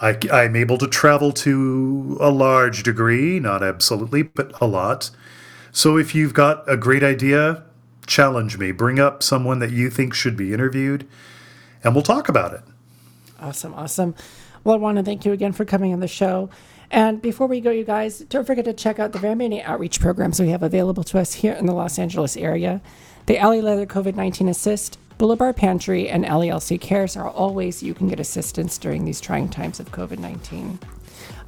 [0.00, 5.10] I, I'm able to travel to a large degree, not absolutely, but a lot.
[5.72, 7.64] So if you've got a great idea,
[8.06, 8.72] challenge me.
[8.72, 11.06] Bring up someone that you think should be interviewed,
[11.82, 12.62] and we'll talk about it.
[13.40, 14.14] Awesome, awesome.
[14.64, 16.50] Well, I want to thank you again for coming on the show.
[16.90, 20.00] And before we go, you guys, don't forget to check out the very many outreach
[20.00, 22.80] programs we have available to us here in the Los Angeles area.
[23.26, 27.94] The Alley Leather COVID 19 Assist, Boulevard Pantry, and LELC Cares are all ways you
[27.94, 30.78] can get assistance during these trying times of COVID 19.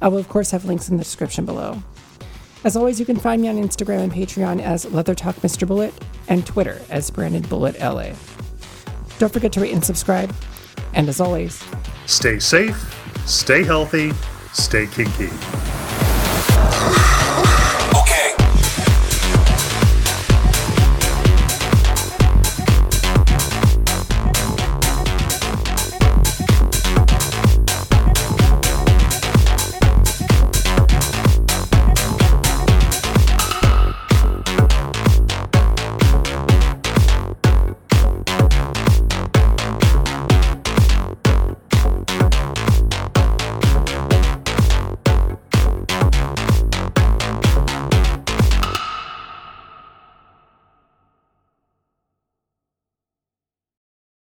[0.01, 1.81] I will, of course, have links in the description below.
[2.63, 5.67] As always, you can find me on Instagram and Patreon as Leather Talk Mr.
[5.67, 5.93] Bullet
[6.27, 8.11] and Twitter as Brandon Bullet LA.
[9.17, 10.33] Don't forget to rate and subscribe.
[10.93, 11.63] And as always,
[12.05, 12.95] stay safe
[13.29, 14.11] Stay healthy,
[14.53, 15.29] stay kinky.